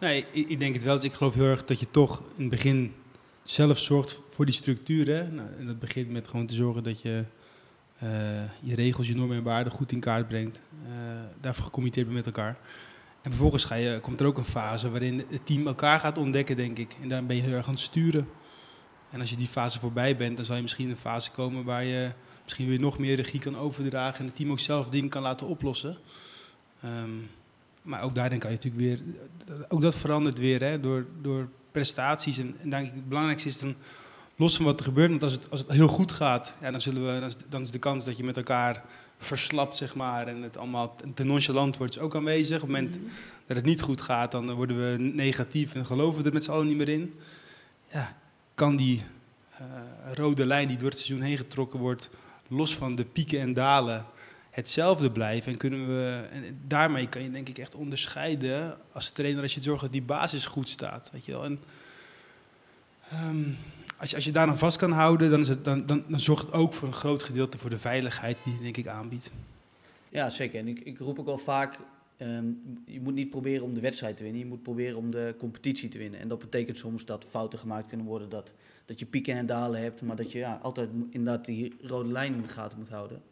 Nee, 0.00 0.26
ik, 0.32 0.48
ik 0.48 0.58
denk 0.58 0.74
het 0.74 0.84
wel. 0.84 1.04
Ik 1.04 1.12
geloof 1.12 1.34
heel 1.34 1.44
erg 1.44 1.64
dat 1.64 1.80
je 1.80 1.90
toch 1.90 2.22
in 2.36 2.40
het 2.42 2.50
begin 2.50 2.94
zelf 3.42 3.78
zorgt 3.78 4.20
voor 4.36 4.44
die 4.44 4.54
structuur. 4.54 5.06
Nou, 5.32 5.48
en 5.58 5.66
dat 5.66 5.78
begint 5.78 6.10
met 6.10 6.28
gewoon 6.28 6.46
te 6.46 6.54
zorgen 6.54 6.82
dat 6.82 7.02
je 7.02 7.24
eh, 7.98 8.08
je 8.60 8.74
regels, 8.74 9.08
je 9.08 9.14
normen 9.14 9.36
en 9.36 9.42
waarden 9.42 9.72
goed 9.72 9.92
in 9.92 10.00
kaart 10.00 10.28
brengt. 10.28 10.62
eh, 10.84 10.90
daarvoor 11.40 11.64
gecommitteerd 11.64 12.06
bent 12.06 12.18
met 12.18 12.26
elkaar. 12.26 12.58
En 13.22 13.30
vervolgens 13.30 13.64
ga 13.64 13.74
je, 13.74 14.00
komt 14.00 14.20
er 14.20 14.26
ook 14.26 14.38
een 14.38 14.44
fase 14.44 14.90
waarin 14.90 15.24
het 15.28 15.46
team 15.46 15.66
elkaar 15.66 16.00
gaat 16.00 16.18
ontdekken, 16.18 16.56
denk 16.56 16.78
ik. 16.78 16.96
En 17.02 17.08
daar 17.08 17.26
ben 17.26 17.36
je 17.36 17.42
heel 17.42 17.52
erg 17.52 17.66
aan 17.66 17.72
het 17.72 17.82
sturen. 17.82 18.28
En 19.10 19.20
als 19.20 19.30
je 19.30 19.36
die 19.36 19.46
fase 19.46 19.80
voorbij 19.80 20.16
bent, 20.16 20.36
dan 20.36 20.46
zal 20.46 20.56
je 20.56 20.62
misschien 20.62 20.90
een 20.90 20.96
fase 20.96 21.30
komen 21.30 21.64
waar 21.64 21.84
je 21.84 22.12
misschien 22.42 22.68
weer 22.68 22.80
nog 22.80 22.98
meer 22.98 23.16
regie 23.16 23.40
kan 23.40 23.56
overdragen 23.56 24.18
en 24.18 24.26
het 24.26 24.36
team 24.36 24.50
ook 24.50 24.60
zelf 24.60 24.88
dingen 24.88 25.08
kan 25.08 25.22
laten 25.22 25.46
oplossen. 25.46 25.96
Ehm, 26.80 27.10
maar 27.82 28.02
ook 28.02 28.14
daarin 28.14 28.38
kan 28.38 28.50
je 28.50 28.56
natuurlijk 28.56 28.82
weer, 28.82 29.00
ook 29.68 29.80
dat 29.80 29.94
verandert 29.94 30.38
weer 30.38 30.62
hè, 30.62 30.80
door, 30.80 31.06
door 31.22 31.48
prestaties. 31.70 32.38
En, 32.38 32.56
en 32.58 32.70
denk 32.70 32.86
ik 32.86 32.94
het 32.94 33.08
belangrijkste 33.08 33.48
is 33.48 33.58
dan, 33.58 33.76
los 34.36 34.56
van 34.56 34.64
wat 34.64 34.78
er 34.78 34.84
gebeurt, 34.84 35.10
want 35.10 35.22
als 35.22 35.32
het, 35.32 35.50
als 35.50 35.60
het 35.60 35.70
heel 35.70 35.88
goed 35.88 36.12
gaat, 36.12 36.54
ja, 36.60 36.70
dan, 36.70 36.80
zullen 36.80 37.14
we, 37.14 37.20
dan, 37.20 37.28
is, 37.28 37.36
dan 37.48 37.62
is 37.62 37.70
de 37.70 37.78
kans 37.78 38.04
dat 38.04 38.16
je 38.16 38.24
met 38.24 38.36
elkaar 38.36 38.84
verslapt, 39.18 39.76
zeg 39.76 39.94
maar, 39.94 40.26
en 40.26 40.42
het 40.42 40.56
allemaal 40.56 40.96
te 41.14 41.24
nonchalant 41.24 41.76
wordt, 41.76 41.96
is 41.96 42.00
ook 42.00 42.14
aanwezig. 42.14 42.62
Op 42.62 42.68
het 42.68 42.70
moment 42.70 42.98
dat 43.46 43.56
het 43.56 43.64
niet 43.64 43.80
goed 43.80 44.00
gaat, 44.00 44.32
dan 44.32 44.52
worden 44.52 44.90
we 44.90 44.98
negatief 44.98 45.74
en 45.74 45.86
geloven 45.86 46.20
we 46.22 46.28
er 46.28 46.34
met 46.34 46.44
z'n 46.44 46.50
allen 46.50 46.66
niet 46.66 46.76
meer 46.76 46.88
in. 46.88 47.14
Ja, 47.90 48.16
kan 48.54 48.76
die 48.76 49.02
eh, 49.50 50.12
rode 50.14 50.46
lijn 50.46 50.68
die 50.68 50.76
door 50.76 50.90
het 50.90 50.98
seizoen 50.98 51.26
heen 51.26 51.36
getrokken 51.36 51.78
wordt, 51.78 52.10
los 52.48 52.76
van 52.76 52.94
de 52.94 53.04
pieken 53.04 53.40
en 53.40 53.52
dalen, 53.52 54.06
hetzelfde 54.50 55.10
blijven. 55.10 55.52
En 55.52 55.58
kunnen 55.58 55.86
we, 55.86 56.28
en 56.30 56.60
daarmee 56.66 57.08
kan 57.08 57.22
je 57.22 57.30
denk 57.30 57.48
ik 57.48 57.58
echt 57.58 57.74
onderscheiden 57.74 58.78
als 58.92 59.10
trainer 59.10 59.42
als 59.42 59.54
je 59.54 59.62
zorgt 59.62 59.82
dat 59.82 59.92
die 59.92 60.02
basis 60.02 60.46
goed 60.46 60.68
staat. 60.68 61.10
Weet 61.12 61.24
je 61.24 61.32
wel. 61.32 61.44
En, 61.44 61.60
ehm, 63.10 63.42
als, 63.98 64.10
je, 64.10 64.16
als 64.16 64.24
je 64.24 64.32
daar 64.32 64.48
aan 64.48 64.58
vast 64.58 64.76
kan 64.76 64.90
houden, 64.92 65.30
dan, 65.30 65.40
is 65.40 65.48
het, 65.48 65.64
dan, 65.64 65.86
dan, 65.86 66.04
dan 66.08 66.20
zorgt 66.20 66.44
het 66.44 66.52
ook 66.54 66.74
voor 66.74 66.88
een 66.88 66.94
groot 66.94 67.22
gedeelte 67.22 67.58
voor 67.58 67.70
de 67.70 67.78
veiligheid 67.78 68.40
die 68.44 68.52
je 68.52 68.60
denk 68.60 68.76
ik 68.76 68.86
aanbiedt. 68.86 69.30
Ja, 70.08 70.30
zeker. 70.30 70.58
En 70.60 70.68
ik, 70.68 70.78
ik 70.80 70.98
roep 70.98 71.18
ook 71.18 71.28
al 71.28 71.38
vaak, 71.38 71.78
ehm, 72.16 72.46
je 72.86 73.00
moet 73.00 73.14
niet 73.14 73.30
proberen 73.30 73.64
om 73.64 73.74
de 73.74 73.80
wedstrijd 73.80 74.16
te 74.16 74.22
winnen, 74.22 74.40
je 74.40 74.46
moet 74.46 74.62
proberen 74.62 74.96
om 74.96 75.10
de 75.10 75.34
competitie 75.38 75.88
te 75.88 75.98
winnen. 75.98 76.20
En 76.20 76.28
dat 76.28 76.38
betekent 76.38 76.78
soms 76.78 77.04
dat 77.04 77.24
fouten 77.24 77.58
gemaakt 77.58 77.86
kunnen 77.88 78.06
worden, 78.06 78.28
dat, 78.28 78.52
dat 78.84 78.98
je 78.98 79.06
pieken 79.06 79.34
en 79.34 79.46
dalen 79.46 79.82
hebt, 79.82 80.02
maar 80.02 80.16
dat 80.16 80.32
je 80.32 80.38
ja, 80.38 80.58
altijd 80.62 80.88
inderdaad 81.10 81.44
die 81.44 81.76
rode 81.80 82.12
lijn 82.12 82.34
in 82.34 82.42
de 82.42 82.48
gaten 82.48 82.78
moet 82.78 82.88
houden. 82.88 83.22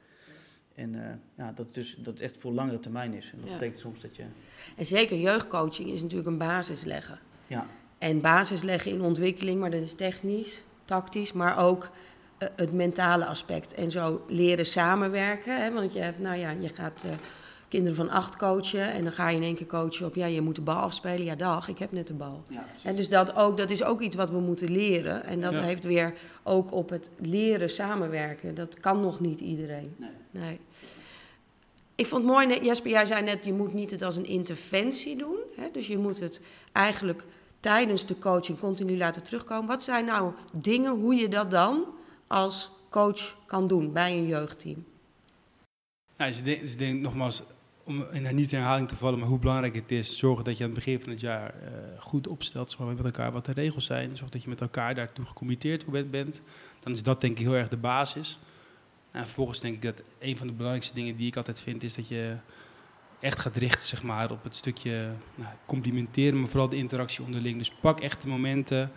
En 0.74 0.94
eh, 1.08 1.14
ja, 1.36 1.52
dat, 1.52 1.66
het 1.66 1.74
dus, 1.74 1.94
dat 1.98 2.06
het 2.06 2.20
echt 2.20 2.38
voor 2.38 2.52
langere 2.52 2.80
termijn 2.80 3.12
is. 3.14 3.30
En 3.32 3.38
dat 3.40 3.46
Ja. 3.48 3.52
betekent 3.52 3.80
soms 3.80 4.00
dat 4.00 4.16
je... 4.16 4.24
En 4.76 4.86
zeker 4.86 5.18
jeugdcoaching 5.18 5.88
is 5.90 6.00
natuurlijk 6.02 6.28
een 6.28 6.38
basis 6.38 6.84
leggen. 6.84 7.18
Ja, 7.46 7.66
En 7.98 8.20
basis 8.20 8.62
leggen 8.62 8.90
in 8.90 9.02
ontwikkeling, 9.02 9.60
maar 9.60 9.70
dat 9.70 9.82
is 9.82 9.94
technisch, 9.94 10.62
tactisch, 10.84 11.32
maar 11.32 11.58
ook 11.58 11.90
eh, 12.38 12.48
het 12.56 12.72
mentale 12.72 13.24
aspect. 13.26 13.74
En 13.74 13.90
zo 13.90 14.24
leren 14.28 14.66
samenwerken. 14.66 15.62
Hè? 15.62 15.72
Want 15.72 15.92
je, 15.92 15.98
hebt, 16.00 16.18
nou 16.18 16.36
ja, 16.38 16.50
je 16.50 16.68
gaat 16.68 17.04
eh, 17.04 17.10
kinderen 17.68 17.96
van 17.96 18.10
acht 18.10 18.36
coachen 18.36 18.92
en 18.92 19.02
dan 19.04 19.12
ga 19.12 19.28
je 19.28 19.36
in 19.36 19.42
één 19.42 19.54
keer 19.54 19.66
coachen 19.66 20.06
op, 20.06 20.14
ja, 20.14 20.26
je 20.26 20.40
moet 20.40 20.54
de 20.54 20.60
bal 20.60 20.76
afspelen. 20.76 21.24
Ja, 21.24 21.34
dag, 21.36 21.68
ik 21.68 21.78
heb 21.78 21.92
net 21.92 22.06
de 22.06 22.14
bal. 22.14 22.42
ja, 22.48 22.66
En 22.82 22.96
dus 22.96 23.08
dat, 23.08 23.34
ook, 23.36 23.56
dat 23.56 23.70
is 23.70 23.82
ook 23.84 24.00
iets 24.00 24.16
wat 24.16 24.30
we 24.30 24.38
moeten 24.40 24.70
leren. 24.70 25.24
En 25.24 25.40
dat 25.40 25.52
Ja. 25.52 25.60
heeft 25.62 25.84
weer 25.84 26.14
ook 26.42 26.72
op 26.72 26.88
het 26.90 27.10
leren 27.20 27.70
samenwerken. 27.70 28.54
Dat 28.54 28.80
kan 28.80 29.00
nog 29.00 29.20
niet 29.20 29.40
iedereen. 29.40 29.94
Nee. 29.98 30.10
Nee. 30.30 30.60
Ik 31.94 32.06
vond 32.06 32.22
het 32.22 32.30
mooi, 32.32 32.46
net- 32.46 32.64
Jesper, 32.64 32.90
jij 32.90 33.06
zei 33.06 33.22
net, 33.22 33.44
je 33.44 33.52
moet 33.52 33.72
niet 33.74 33.90
het 33.90 34.02
als 34.02 34.16
een 34.16 34.26
interventie 34.26 35.16
doen. 35.16 35.38
Hè? 35.56 35.68
Dus 35.72 35.86
je 35.86 35.98
moet 35.98 36.20
het 36.20 36.40
eigenlijk 36.72 37.24
tijdens 37.64 38.06
de 38.06 38.18
coaching 38.18 38.58
continu 38.58 38.96
laten 38.96 39.22
terugkomen. 39.22 39.66
Wat 39.66 39.82
zijn 39.82 40.04
nou 40.04 40.32
dingen 40.60 40.90
hoe 40.90 41.14
je 41.14 41.28
dat 41.28 41.50
dan 41.50 41.84
als 42.26 42.70
coach 42.90 43.36
kan 43.46 43.66
doen 43.66 43.92
bij 43.92 44.18
een 44.18 44.26
jeugdteam? 44.26 44.84
Nou, 46.16 46.42
dus 46.42 46.72
ik 46.72 46.78
denk, 46.78 47.00
nogmaals, 47.00 47.42
om 47.84 48.02
in 48.02 48.34
niet 48.34 48.52
in 48.52 48.58
herhaling 48.58 48.88
te 48.88 48.96
vallen, 48.96 49.18
maar 49.18 49.28
hoe 49.28 49.38
belangrijk 49.38 49.74
het 49.74 49.90
is, 49.90 50.18
zorgen 50.18 50.44
dat 50.44 50.56
je 50.56 50.64
aan 50.64 50.70
het 50.70 50.78
begin 50.78 51.00
van 51.00 51.10
het 51.10 51.20
jaar 51.20 51.54
eh, 51.54 51.70
goed 51.98 52.26
opstelt, 52.26 52.70
zeg 52.70 52.80
maar, 52.80 52.94
met 52.94 53.04
elkaar 53.04 53.32
wat 53.32 53.46
de 53.46 53.52
regels 53.52 53.86
zijn. 53.86 54.16
Zorg 54.16 54.30
dat 54.30 54.42
je 54.42 54.48
met 54.48 54.60
elkaar 54.60 54.94
daartoe 54.94 55.24
gecommitteerd 55.24 56.10
bent. 56.10 56.42
Dan 56.80 56.92
is 56.92 57.02
dat 57.02 57.20
denk 57.20 57.38
ik 57.38 57.44
heel 57.44 57.54
erg 57.54 57.68
de 57.68 57.76
basis. 57.76 58.38
En 59.10 59.22
vervolgens 59.22 59.60
denk 59.60 59.74
ik 59.74 59.82
dat 59.82 60.02
een 60.18 60.36
van 60.36 60.46
de 60.46 60.52
belangrijkste 60.52 60.94
dingen 60.94 61.16
die 61.16 61.26
ik 61.26 61.36
altijd 61.36 61.60
vind, 61.60 61.82
is 61.82 61.94
dat 61.94 62.08
je 62.08 62.36
echt 63.24 63.38
gaat 63.38 63.56
richten 63.56 63.88
zeg 63.88 64.02
maar, 64.02 64.30
op 64.30 64.42
het 64.42 64.56
stukje 64.56 65.12
nou, 65.34 65.52
complimenteren, 65.66 66.40
maar 66.40 66.48
vooral 66.48 66.68
de 66.68 66.76
interactie 66.76 67.24
onderling. 67.24 67.58
Dus 67.58 67.70
pak 67.80 68.00
echt 68.00 68.22
de 68.22 68.28
momenten 68.28 68.90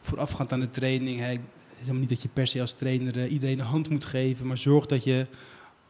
voorafgaand 0.00 0.52
aan 0.52 0.60
de 0.60 0.70
training. 0.70 1.18
Hè. 1.20 1.26
Het 1.26 1.38
is 1.70 1.78
helemaal 1.78 2.00
niet 2.00 2.08
dat 2.08 2.22
je 2.22 2.28
per 2.28 2.46
se 2.46 2.60
als 2.60 2.74
trainer 2.74 3.18
eh, 3.18 3.32
iedereen 3.32 3.58
een 3.58 3.66
hand 3.66 3.88
moet 3.88 4.04
geven, 4.04 4.46
maar 4.46 4.58
zorg 4.58 4.86
dat 4.86 5.04
je 5.04 5.26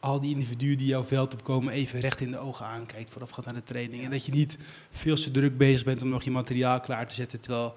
al 0.00 0.20
die 0.20 0.34
individuen 0.34 0.76
die 0.76 0.86
jouw 0.86 1.04
veld 1.04 1.32
opkomen 1.32 1.72
even 1.72 2.00
recht 2.00 2.20
in 2.20 2.30
de 2.30 2.38
ogen 2.38 2.66
aankijkt 2.66 3.10
voorafgaand 3.10 3.46
aan 3.46 3.54
de 3.54 3.62
training. 3.62 4.04
En 4.04 4.10
dat 4.10 4.24
je 4.24 4.32
niet 4.32 4.56
veel 4.90 5.16
te 5.16 5.30
druk 5.30 5.58
bezig 5.58 5.84
bent 5.84 6.02
om 6.02 6.08
nog 6.08 6.22
je 6.22 6.30
materiaal 6.30 6.80
klaar 6.80 7.08
te 7.08 7.14
zetten, 7.14 7.40
terwijl 7.40 7.74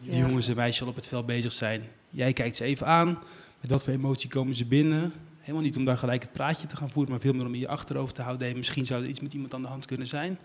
Ja. 0.00 0.16
jongens 0.16 0.48
en 0.48 0.56
meisjes 0.56 0.82
al 0.82 0.88
op 0.88 0.94
het 0.96 1.06
veld 1.06 1.26
bezig 1.26 1.52
zijn. 1.52 1.82
Jij 2.08 2.32
kijkt 2.32 2.56
ze 2.56 2.64
even 2.64 2.86
aan, 2.86 3.18
met 3.60 3.70
wat 3.70 3.84
voor 3.84 3.92
emotie 3.92 4.28
komen 4.28 4.54
ze 4.54 4.64
binnen. 4.64 5.12
Helemaal 5.44 5.62
niet 5.66 5.76
om 5.76 5.84
daar 5.84 5.98
gelijk 5.98 6.22
het 6.22 6.32
praatje 6.32 6.66
te 6.66 6.76
gaan 6.76 6.90
voeren, 6.90 7.12
maar 7.12 7.20
veel 7.20 7.32
meer 7.32 7.46
om 7.46 7.54
in 7.54 7.60
je 7.60 7.68
achterhoofd 7.68 8.14
te 8.14 8.22
houden. 8.22 8.46
Hey, 8.46 8.56
misschien 8.56 8.86
zou 8.86 9.02
er 9.02 9.08
iets 9.08 9.20
met 9.20 9.32
iemand 9.32 9.54
aan 9.54 9.62
de 9.62 9.68
hand 9.68 9.86
kunnen 9.86 10.06
zijn. 10.06 10.38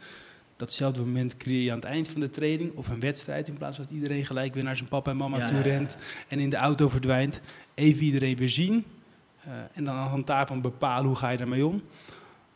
Datzelfde 0.57 0.99
moment 0.99 1.37
creëer 1.37 1.63
je 1.63 1.69
aan 1.71 1.75
het 1.77 1.85
eind 1.85 2.07
van 2.09 2.21
de 2.21 2.29
training 2.29 2.75
of 2.75 2.87
een 2.87 2.99
wedstrijd. 2.99 3.47
In 3.47 3.57
plaats 3.57 3.75
van 3.75 3.85
dat 3.85 3.93
iedereen 3.93 4.25
gelijk 4.25 4.53
weer 4.53 4.63
naar 4.63 4.75
zijn 4.77 4.89
papa 4.89 5.11
en 5.11 5.17
mama 5.17 5.37
Ja, 5.37 5.47
toe 5.47 5.57
ja, 5.57 5.63
rent 5.63 5.97
en 6.27 6.39
in 6.39 6.49
de 6.49 6.55
auto 6.55 6.89
verdwijnt. 6.89 7.41
Even 7.73 8.03
iedereen 8.03 8.35
weer 8.35 8.49
zien. 8.49 8.85
eh, 9.43 9.51
en 9.73 9.83
dan 9.83 9.95
aan 9.95 10.03
de 10.03 10.09
hand 10.09 10.27
daarvan 10.27 10.61
bepalen 10.61 11.05
hoe 11.05 11.15
ga 11.15 11.29
je 11.29 11.37
daarmee 11.37 11.65
om. 11.65 11.81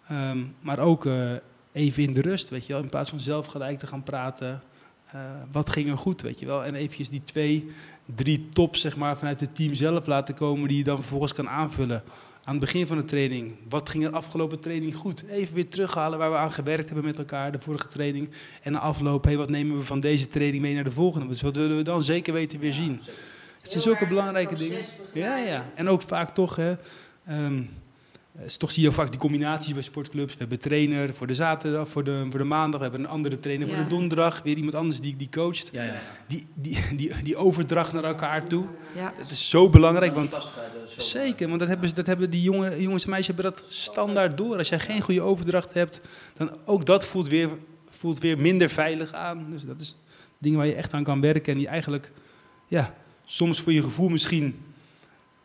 Ehm, 0.07 0.43
maar 0.59 0.79
ook 0.79 1.05
eh, 1.05 1.31
even 1.71 2.03
in 2.03 2.13
de 2.13 2.21
rust, 2.21 2.49
weet 2.49 2.65
je 2.67 2.73
wel. 2.73 2.81
In 2.81 2.89
plaats 2.89 3.09
van 3.09 3.19
zelf 3.19 3.45
gelijk 3.45 3.79
te 3.79 3.87
gaan 3.87 4.03
praten. 4.03 4.61
eh, 5.11 5.19
wat 5.51 5.69
ging 5.69 5.89
er 5.89 5.97
goed, 5.97 6.21
weet 6.21 6.39
je 6.39 6.45
wel. 6.45 6.63
En 6.65 6.75
eventjes 6.75 7.09
die 7.09 7.23
twee, 7.23 7.71
drie 8.15 8.49
tops 8.49 8.81
zeg 8.81 8.95
maar, 8.97 9.17
vanuit 9.17 9.39
het 9.39 9.55
team 9.55 9.73
zelf 9.73 10.05
laten 10.05 10.35
komen... 10.35 10.67
die 10.67 10.77
je 10.77 10.83
dan 10.83 10.97
vervolgens 10.97 11.33
kan 11.33 11.49
aanvullen. 11.49 12.03
Aan 12.45 12.55
het 12.55 12.63
begin 12.63 12.87
van 12.87 12.97
de 12.97 13.05
training, 13.05 13.55
wat 13.69 13.89
ging 13.89 14.03
er 14.03 14.11
afgelopen 14.11 14.59
training 14.59 14.95
goed? 14.95 15.23
Even 15.29 15.55
weer 15.55 15.69
terughalen 15.69 16.19
waar 16.19 16.31
we 16.31 16.37
aan 16.37 16.51
gewerkt 16.51 16.85
hebben 16.85 17.05
met 17.05 17.17
elkaar, 17.17 17.51
de 17.51 17.59
vorige 17.59 17.87
training. 17.87 18.29
En 18.61 18.71
na 18.71 18.79
afloop, 18.79 19.23
hey, 19.23 19.37
wat 19.37 19.49
nemen 19.49 19.77
we 19.77 19.83
van 19.83 19.99
deze 19.99 20.27
training 20.27 20.61
mee 20.61 20.73
naar 20.73 20.83
de 20.83 20.91
volgende? 20.91 21.27
Dus 21.27 21.41
wat 21.41 21.55
willen 21.55 21.77
we 21.77 21.83
dan 21.83 22.03
zeker 22.03 22.33
weten 22.33 22.59
weer 22.59 22.73
zien? 22.73 23.01
Het 23.59 23.69
zijn 23.69 23.83
zulke 23.83 24.07
belangrijke 24.07 24.55
dingen. 24.55 24.79
Ja, 25.13 25.37
ja. 25.37 25.65
En 25.75 25.87
ook 25.87 26.01
vaak 26.01 26.29
toch, 26.29 26.55
hè, 26.55 26.75
ehm, 27.25 27.61
Uh, 28.39 28.45
toch 28.45 28.71
zie 28.71 28.83
je 28.83 28.91
vaak 28.91 29.09
die 29.11 29.19
combinaties 29.19 29.73
bij 29.73 29.81
sportclubs. 29.81 30.31
We 30.33 30.39
hebben 30.39 30.57
een 30.57 30.63
trainer 30.63 31.13
voor 31.13 31.27
de 31.27 31.35
zaterdag, 31.35 31.89
voor 31.89 32.03
de, 32.03 32.25
voor 32.29 32.39
de 32.39 32.45
maandag. 32.45 32.79
We 32.79 32.85
hebben 32.85 33.03
een 33.03 33.09
andere 33.11 33.39
trainer 33.39 33.67
voor 33.67 33.77
de 33.77 33.87
donderdag. 33.87 34.41
Weer 34.43 34.55
iemand 34.55 34.75
anders 34.75 34.99
die, 34.99 35.15
die 35.15 35.29
coacht. 35.29 35.69
Ja, 35.71 35.83
ja. 35.83 36.01
Die, 36.27 36.47
die, 36.55 36.77
die, 36.95 37.23
die 37.23 37.35
overdracht 37.35 37.93
naar 37.93 38.03
elkaar 38.03 38.47
toe. 38.47 38.65
Ja. 38.95 39.13
Dat 39.17 39.29
is 39.31 39.49
zo 39.49 39.69
belangrijk, 39.69 40.13
want 40.15 40.31
Zeker, 40.97 41.47
want 41.47 41.59
dat 41.59 41.67
hebben, 41.69 41.89
ze- 41.89 41.95
dat 41.95 42.05
hebben 42.05 42.29
die 42.29 42.41
jongen, 42.41 42.81
jongens 42.81 43.03
en 43.03 43.09
meisjes 43.09 43.35
hebben 43.35 43.53
dat 43.53 43.65
standaard 43.67 44.37
door. 44.37 44.57
Als 44.57 44.69
jij 44.69 44.79
geen 44.79 45.01
goede 45.01 45.21
overdracht 45.21 45.73
hebt, 45.73 46.01
dan 46.33 46.51
ook 46.65 46.85
dat 46.85 47.05
voelt 47.05 47.27
weer, 47.27 47.49
voelt 47.89 48.19
weer 48.19 48.37
minder 48.37 48.69
veilig 48.69 49.11
aan. 49.13 49.45
Dus 49.51 49.63
dat 49.65 49.81
is 49.81 49.97
dingen 50.37 50.57
waar 50.57 50.67
je 50.67 50.73
echt 50.75 50.93
aan 50.93 51.03
kan 51.03 51.21
werken 51.21 51.51
en 51.53 51.57
die 51.57 51.67
eigenlijk, 51.67 52.11
ja, 52.67 52.93
soms 53.25 53.61
voor 53.61 53.73
je 53.73 53.81
gevoel 53.83 54.09
misschien, 54.09 54.55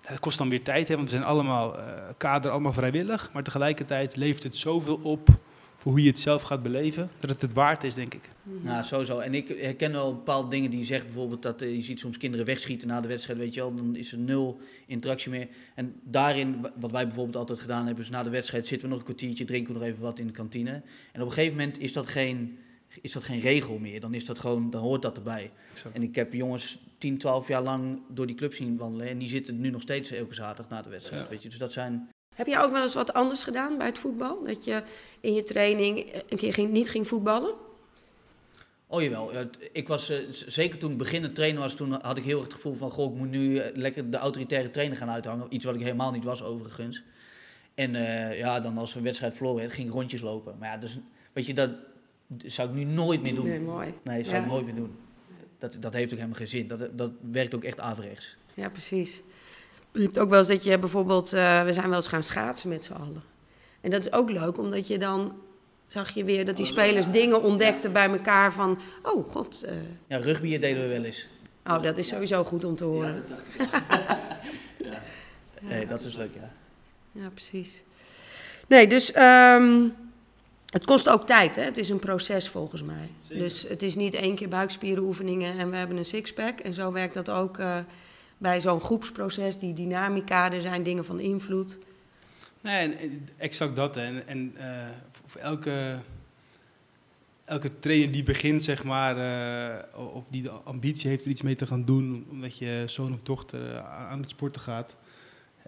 dat 0.09 0.21
kost 0.21 0.38
dan 0.38 0.49
weer 0.49 0.62
tijd, 0.62 0.88
hè, 0.88 0.94
want 0.97 1.09
we 1.09 1.14
zijn 1.14 1.27
allemaal, 1.29 1.79
eh 1.79 1.85
kader 2.16 2.51
allemaal 2.51 2.73
vrijwillig. 2.73 3.31
Maar 3.33 3.42
tegelijkertijd 3.42 4.16
levert 4.16 4.42
het 4.42 4.57
zoveel 4.57 5.01
op 5.03 5.29
voor 5.77 5.92
hoe 5.92 6.03
je 6.03 6.09
het 6.09 6.18
zelf 6.18 6.42
gaat 6.42 6.62
beleven, 6.62 7.11
dat 7.21 7.31
het 7.31 7.40
het 7.40 7.53
waard 7.53 7.85
is, 7.85 7.94
denk 7.94 8.14
ik. 8.14 8.29
Nou, 8.62 8.85
sowieso. 8.85 9.18
En 9.18 9.35
ik 9.35 9.49
herken 9.49 9.92
wel 9.92 10.14
bepaalde 10.14 10.51
dingen 10.51 10.71
die 10.71 10.79
je 10.79 10.85
zegt. 10.87 11.05
Bijvoorbeeld 11.05 11.42
dat 11.42 11.62
eh, 11.62 11.75
je 11.75 11.83
ziet 11.83 11.99
soms 12.01 12.16
kinderen 12.16 12.47
wegschieten 12.47 12.88
na 12.88 13.01
de 13.01 13.09
wedstrijd, 13.09 13.38
weet 13.38 13.55
je 13.55 13.61
wel. 13.61 13.75
Dan 13.75 13.97
is 13.97 14.12
er 14.12 14.18
nul 14.18 14.61
interactie 14.87 15.31
meer. 15.31 15.49
En 15.75 15.94
daarin, 16.05 16.61
wa- 16.61 16.73
wat 16.81 16.92
wij 16.92 17.07
bijvoorbeeld 17.07 17.37
altijd 17.37 17.59
gedaan 17.61 17.87
hebben, 17.87 18.05
is 18.05 18.11
na 18.11 18.23
de 18.23 18.31
wedstrijd 18.31 18.66
zitten 18.66 18.88
we 18.88 18.94
nog 18.94 19.03
een 19.03 19.09
kwartiertje, 19.14 19.44
drinken 19.44 19.73
we 19.73 19.79
nog 19.79 19.88
even 19.88 20.03
wat 20.03 20.18
in 20.18 20.27
de 20.27 20.33
kantine. 20.33 20.83
En 21.12 21.21
op 21.21 21.27
een 21.29 21.33
gegeven 21.33 21.57
moment 21.57 21.79
is 21.79 21.92
dat 21.92 22.07
geen, 22.09 22.59
is 23.03 23.12
dat 23.12 23.24
geen 23.24 23.40
regel 23.40 23.79
meer. 23.79 24.01
Dan 24.01 24.14
is 24.14 24.24
dat 24.24 24.38
gewoon, 24.38 24.70
dan 24.70 24.83
hoort 24.83 25.03
dat 25.03 25.16
erbij. 25.16 25.53
Exact. 25.70 25.94
En 25.94 26.03
ik 26.03 26.14
heb 26.14 26.33
jongens 26.33 26.79
10, 26.98 27.18
12 27.18 27.48
jaar 27.48 27.62
lang 27.62 28.03
door 28.09 28.27
die 28.27 28.37
club 28.37 28.55
zien 28.55 28.77
wandelen. 28.77 29.09
En 29.09 29.18
die 29.18 29.29
zitten 29.29 29.61
nu 29.61 29.70
nog 29.70 29.83
steeds 29.83 30.11
elke 30.11 30.35
zaterdag 30.35 30.68
na 30.68 30.83
de 30.83 30.90
wedstrijd. 30.90 31.22
Ja. 31.22 31.29
Weet 31.29 31.42
je? 31.42 31.48
Dus 31.48 31.59
dat 31.59 31.72
zijn... 31.72 32.09
Heb 32.35 32.46
je 32.46 32.59
ook 32.59 32.72
wel 32.72 32.83
eens 32.83 32.94
wat 32.94 33.12
anders 33.12 33.42
gedaan 33.42 33.79
bij 33.79 33.87
het 33.87 33.98
voetbal? 33.98 34.44
Dat 34.44 34.64
je 34.64 34.83
in 35.20 35.35
je 35.35 35.42
training 35.42 36.22
een 36.29 36.37
keer 36.37 36.53
ging, 36.53 36.70
niet 36.70 36.90
ging 36.90 37.09
voetballen? 37.09 37.55
Oh 38.90 39.03
jawel, 39.03 39.31
ik 39.72 39.88
was, 39.88 40.11
eh, 40.11 40.18
zeker 40.29 40.79
toen 40.79 40.92
ik 40.92 40.98
beginnend 40.98 41.35
trainer 41.35 41.61
was, 41.61 41.74
toen 41.74 41.92
had 42.03 42.16
ik 42.16 42.24
heel 42.24 42.37
erg 42.37 42.44
het 42.44 42.55
gevoel 42.55 42.74
van, 42.74 42.90
goh, 42.90 43.12
ik 43.12 43.18
moet 43.18 43.31
nu 43.31 43.59
eh, 43.59 43.77
lekker 43.77 44.11
de 44.11 44.16
autoritaire 44.16 44.70
trainer 44.70 44.96
gaan 44.96 45.11
uithangen. 45.11 45.46
Iets 45.55 45.64
wat 45.64 45.74
ik 45.74 45.81
helemaal 45.81 46.11
niet 46.11 46.24
was 46.24 46.42
overigens. 46.42 47.03
En 47.74 47.94
eh, 47.94 48.38
ja, 48.38 48.61
dan 48.61 48.79
als 48.79 48.94
een 48.94 49.03
wedstrijd 49.03 49.37
verloren 49.37 49.61
werd, 49.61 49.72
ging 49.72 49.88
ik 49.88 49.94
rondjes 49.94 50.20
lopen. 50.20 50.59
Maar 50.59 50.68
ja, 50.68 50.77
dus, 50.77 50.98
weet 51.33 51.46
je, 51.46 51.55
dat 51.55 51.70
zou 52.37 52.69
ik 52.69 52.75
nu 52.75 52.85
nooit 52.85 53.23
meer 53.23 53.35
doen. 53.35 53.47
Nee, 53.49 53.61
mooi. 53.61 53.95
Nee, 54.05 54.17
dat 54.17 54.27
zou 54.27 54.37
Ja. 54.38 54.43
ik 54.45 54.51
nooit 54.51 54.64
meer 54.64 54.75
doen. 54.75 54.97
Dat, 55.59 55.77
dat 55.81 55.93
heeft 55.93 56.11
ook 56.12 56.17
helemaal 56.19 56.38
geen 56.38 56.49
zin. 56.49 56.69
Dat, 56.69 56.88
dat 56.99 57.11
werkt 57.33 57.55
ook 57.55 57.64
echt 57.64 57.81
averechts. 57.81 58.37
Ja, 58.55 58.69
precies. 58.69 59.23
Je 59.93 60.01
hebt 60.01 60.19
ook 60.19 60.29
wel 60.31 60.38
eens 60.38 60.49
dat 60.49 60.64
je 60.64 60.79
bijvoorbeeld... 60.79 61.33
eh, 61.33 61.64
we 61.64 61.73
zijn 61.73 61.87
wel 61.87 61.97
eens 61.97 62.09
gaan 62.09 62.25
schaatsen 62.25 62.69
met 62.69 62.85
z'n 62.85 62.93
allen. 62.93 63.23
En 63.81 63.91
dat 63.91 64.01
is 64.07 64.12
ook 64.12 64.31
leuk, 64.31 64.59
omdat 64.59 64.87
je 64.87 64.99
dan... 64.99 65.37
Zag 65.87 66.11
je 66.11 66.25
weer 66.25 66.45
dat 66.45 66.57
die 66.57 66.67
spelers 66.67 67.11
dingen 67.11 67.43
ontdekten 67.43 67.93
bij 67.93 68.09
elkaar 68.11 68.53
van... 68.53 68.79
Oh, 69.03 69.29
god. 69.29 69.62
eh, 69.62 69.75
Ja, 70.07 70.17
rugby 70.17 70.59
deden 70.59 70.83
we 70.83 70.88
wel 70.88 71.05
eens. 71.05 71.29
oh, 71.67 71.83
dat 71.83 71.99
is 71.99 72.09
sowieso 72.09 72.45
goed 72.45 72.64
om 72.64 72.77
te 72.77 72.85
horen. 72.85 73.25
Nee, 75.61 75.87
dat 75.87 76.05
is 76.05 76.14
leuk, 76.17 76.35
ja. 76.35 76.51
Ja, 77.12 77.29
precies. 77.29 77.83
Nee, 78.67 78.87
dus 78.87 79.12
ehm, 79.12 79.88
het 80.71 80.85
kost 80.85 81.09
ook 81.09 81.27
tijd. 81.27 81.57
Hè? 81.57 81.63
Het 81.63 81.79
is 81.79 81.89
een 81.89 81.99
proces 81.99 82.49
volgens 82.49 82.83
mij. 82.83 83.09
Dus 83.29 83.63
het 83.69 83.83
is 83.83 83.95
niet 83.95 84.15
één 84.15 84.35
keer 84.35 84.49
buikspierenoefeningen 84.49 85.59
en 85.59 85.71
we 85.71 85.77
hebben 85.77 85.97
een 85.97 86.05
sixpack. 86.05 86.61
En 86.61 86.75
zo 86.75 86.93
werkt 86.93 87.15
dat 87.15 87.31
ook 87.31 87.59
eh, 87.59 87.79
bij 88.39 88.61
zo'n 88.61 88.81
groepsproces. 88.81 89.59
Die 89.59 89.75
dynamica, 89.75 90.53
er 90.53 90.61
zijn 90.61 90.83
dingen 90.83 91.05
van 91.05 91.21
invloed. 91.21 91.77
Nee, 92.63 92.93
en- 92.95 93.29
exact 93.37 93.77
dat. 93.77 93.95
hè. 93.95 94.03
En, 94.03 94.27
en 94.29 94.53
eh, 94.57 94.89
voor- 95.27 95.41
elke, 95.41 96.01
elke 97.45 97.79
trainer 97.79 98.13
die 98.13 98.23
begint, 98.23 98.63
zeg 98.63 98.85
maar, 98.85 99.17
eh, 99.17 99.99
of 100.15 100.25
die 100.31 100.43
de 100.43 100.51
ambitie 100.51 101.11
heeft 101.11 101.25
er 101.25 101.31
iets 101.31 101.43
mee 101.43 101.55
te 101.55 101.67
gaan 101.67 101.85
doen, 101.85 102.27
omdat 102.31 102.59
je 102.59 102.83
zoon 102.87 103.13
of 103.13 103.21
dochter 103.23 103.79
aan 103.81 104.21
het 104.21 104.31
sporten 104.31 104.61
gaat, 104.61 104.97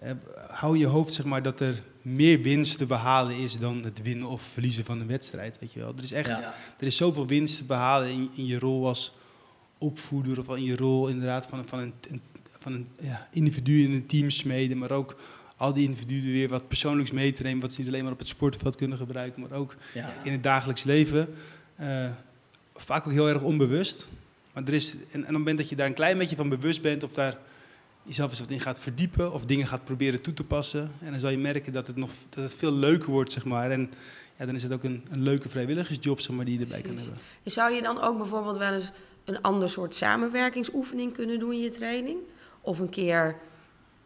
eh, 0.01 0.11
hou 0.47 0.77
je 0.77 0.85
hoofd, 0.85 1.13
zeg 1.13 1.25
maar, 1.25 1.41
dat 1.43 1.59
er 1.59 1.81
meer 2.01 2.41
winst 2.41 2.77
te 2.77 2.85
behalen 2.85 3.35
is 3.37 3.59
dan 3.59 3.83
het 3.83 4.01
winnen 4.01 4.27
of 4.27 4.41
verliezen 4.41 4.85
van 4.85 4.99
een 4.99 5.07
wedstrijd. 5.07 5.57
Weet 5.59 5.73
je 5.73 5.79
wel. 5.79 5.93
Er 5.97 6.03
is 6.03 6.11
echt, 6.11 6.27
Ja. 6.27 6.53
er 6.79 6.85
is 6.87 6.95
zoveel 6.95 7.27
winst 7.27 7.57
te 7.57 7.63
behalen 7.63 8.09
in, 8.09 8.29
in 8.35 8.45
je 8.45 8.59
rol 8.59 8.87
als 8.87 9.13
opvoeder 9.77 10.39
of 10.39 10.55
in 10.57 10.63
je 10.63 10.75
rol 10.75 11.07
inderdaad 11.07 11.45
van, 11.49 11.59
een- 11.59 11.67
van 11.67 11.79
een, 11.79 11.93
van 12.59 12.73
een 12.73 12.87
ja, 13.01 13.27
individu 13.31 13.83
in 13.83 13.91
een 13.91 14.05
team 14.05 14.29
smeden, 14.29 14.77
maar 14.77 14.91
ook 14.91 15.15
al 15.57 15.73
die 15.73 15.83
individuen 15.87 16.31
weer 16.31 16.49
wat 16.49 16.67
persoonlijks 16.67 17.11
mee 17.11 17.31
te 17.31 17.43
nemen, 17.43 17.61
wat 17.61 17.73
ze 17.73 17.79
niet 17.79 17.89
alleen 17.89 18.03
maar 18.03 18.11
op 18.13 18.19
het 18.19 18.27
sportveld 18.27 18.75
kunnen 18.75 18.97
gebruiken, 18.97 19.41
maar 19.41 19.51
ook 19.51 19.75
ja. 19.93 20.13
in 20.23 20.31
het 20.31 20.43
dagelijks 20.43 20.83
leven. 20.83 21.27
Eh, 21.75 22.09
vaak 22.73 23.05
ook 23.07 23.11
heel 23.13 23.29
erg 23.29 23.41
onbewust. 23.41 24.07
Maar 24.53 24.63
er 24.63 24.73
is, 24.73 24.93
en, 24.93 24.99
en 25.11 25.19
op 25.19 25.25
het 25.25 25.31
moment 25.31 25.57
dat 25.57 25.69
je 25.69 25.75
daar 25.75 25.87
een 25.87 25.93
klein 25.93 26.17
beetje 26.17 26.35
van 26.35 26.49
bewust 26.49 26.81
bent 26.81 27.03
of 27.03 27.11
daar 27.11 27.37
jezelf 28.03 28.29
eens 28.29 28.39
wat 28.39 28.49
in 28.49 28.59
gaat 28.59 28.79
verdiepen 28.79 29.33
of 29.33 29.45
dingen 29.45 29.67
gaat 29.67 29.83
proberen 29.83 30.21
toe 30.21 30.33
te 30.33 30.43
passen, 30.43 30.91
en 30.99 31.11
dan 31.11 31.19
zal 31.19 31.29
je 31.29 31.37
merken 31.37 31.73
dat 31.73 31.87
het, 31.87 31.95
nog, 31.95 32.11
dat 32.29 32.43
het 32.43 32.55
veel 32.55 32.73
leuker 32.73 33.09
wordt, 33.09 33.31
zeg 33.31 33.45
maar. 33.45 33.71
En 33.71 33.91
ja, 34.37 34.45
dan 34.45 34.55
is 34.55 34.63
het 34.63 34.73
ook 34.73 34.83
een, 34.83 35.05
een 35.09 35.21
leuke 35.21 35.49
vrijwilligersjob 35.49 36.19
zeg 36.19 36.35
maar, 36.35 36.45
die 36.45 36.57
je 36.57 36.63
erbij 36.63 36.81
kan 36.81 36.97
hebben. 36.97 37.17
En 37.43 37.51
zou 37.51 37.73
je 37.73 37.81
dan 37.81 38.01
ook 38.01 38.17
bijvoorbeeld 38.17 38.57
wel 38.57 38.73
eens 38.73 38.91
een 39.25 39.41
ander 39.41 39.69
soort 39.69 39.95
samenwerkingsoefening 39.95 41.13
kunnen 41.13 41.39
doen 41.39 41.51
in 41.51 41.59
je 41.59 41.69
training? 41.69 42.17
Of 42.61 42.79
een 42.79 42.89
keer, 42.89 43.35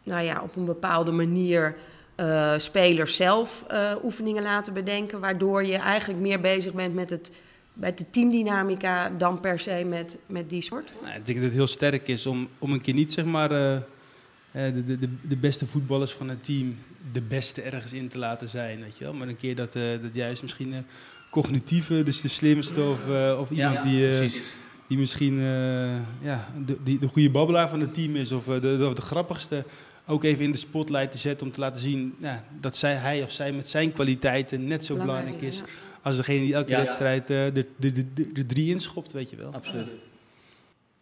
nou 0.02 0.24
ja, 0.24 0.42
op 0.42 0.56
een 0.56 0.64
bepaalde 0.64 1.12
manier 1.12 1.76
eh, 2.14 2.58
spelers 2.58 3.16
zelf 3.16 3.64
eh, 3.68 3.92
oefeningen 4.02 4.42
laten 4.42 4.72
bedenken, 4.72 5.20
waardoor 5.20 5.64
je 5.64 5.76
eigenlijk 5.76 6.20
meer 6.20 6.40
bezig 6.40 6.72
bent 6.72 6.94
met, 6.94 7.10
het, 7.10 7.32
met 7.76 7.98
de 7.98 8.10
teamdynamica 8.10 9.08
dan 9.08 9.40
per 9.40 9.58
se 9.58 9.84
met, 9.88 10.18
met 10.26 10.50
die 10.50 10.62
soort? 10.62 10.92
Nou, 11.02 11.16
ik 11.16 11.26
denk 11.26 11.38
dat 11.38 11.46
het 11.46 11.56
heel 11.56 11.66
sterk 11.66 12.08
is 12.08 12.26
om, 12.26 12.48
om 12.58 12.72
een 12.72 12.80
keer 12.80 12.94
niet 12.94 13.12
zeg 13.12 13.24
maar, 13.24 13.50
eh, 13.50 13.74
eh, 13.76 13.82
de, 14.52 14.84
de, 14.84 14.98
de, 14.98 15.08
de 15.22 15.36
beste 15.36 15.66
voetballers 15.66 16.12
van 16.12 16.28
het 16.28 16.44
team 16.44 16.76
de 17.12 17.22
beste 17.22 17.62
ergens 17.62 17.92
in 17.92 18.08
te 18.08 18.18
laten 18.18 18.48
zijn. 18.48 18.80
Weet 18.80 18.98
je 18.98 19.04
wel? 19.04 19.14
Maar 19.14 19.28
een 19.28 19.36
keer 19.36 19.54
dat, 19.54 19.74
eh, 19.74 19.82
dat 20.02 20.14
juist 20.14 20.42
misschien 20.42 20.86
cognitieve, 21.30 22.02
dus 22.02 22.20
de 22.20 22.28
slimste 22.28 22.82
of, 22.82 22.98
of 23.38 23.50
iemand 23.50 23.74
Ja, 23.74 23.82
die, 23.82 24.10
eh, 24.10 24.30
die 24.88 24.98
misschien 24.98 25.38
eh, 25.38 26.00
ja, 26.20 26.48
de, 26.66 26.76
die, 26.82 26.98
de 26.98 27.08
goede 27.08 27.30
babbelaar 27.30 27.68
van 27.68 27.80
het 27.80 27.94
team 27.94 28.16
is 28.16 28.32
of 28.32 28.44
de, 28.44 28.60
de, 28.60 28.92
de 28.94 29.02
grappigste 29.02 29.64
ook 30.06 30.24
even 30.24 30.44
in 30.44 30.52
de 30.52 30.58
spotlight 30.58 31.10
te 31.10 31.18
zetten 31.18 31.46
om 31.46 31.52
te 31.52 31.60
laten 31.60 31.82
zien 31.82 32.14
ja, 32.18 32.44
dat 32.60 32.76
zij, 32.76 32.94
hij 32.94 33.22
of 33.22 33.32
zij 33.32 33.52
met 33.52 33.68
zijn 33.68 33.92
kwaliteiten 33.92 34.66
net 34.66 34.84
zo 34.84 34.96
belangrijk 34.96 35.40
is 35.40 35.58
ja. 35.58 35.64
Als 36.06 36.16
degene 36.16 36.40
die 36.40 36.54
elke 36.54 36.70
Ja. 36.70 36.76
wedstrijd 36.78 37.22
eh, 37.30 37.44
de, 37.54 37.66
de, 37.76 38.12
de, 38.32 38.46
drie 38.46 38.70
inschopt, 38.70 39.12
weet 39.12 39.30
je 39.30 39.36
wel. 39.36 39.52
Absoluut. 39.52 39.88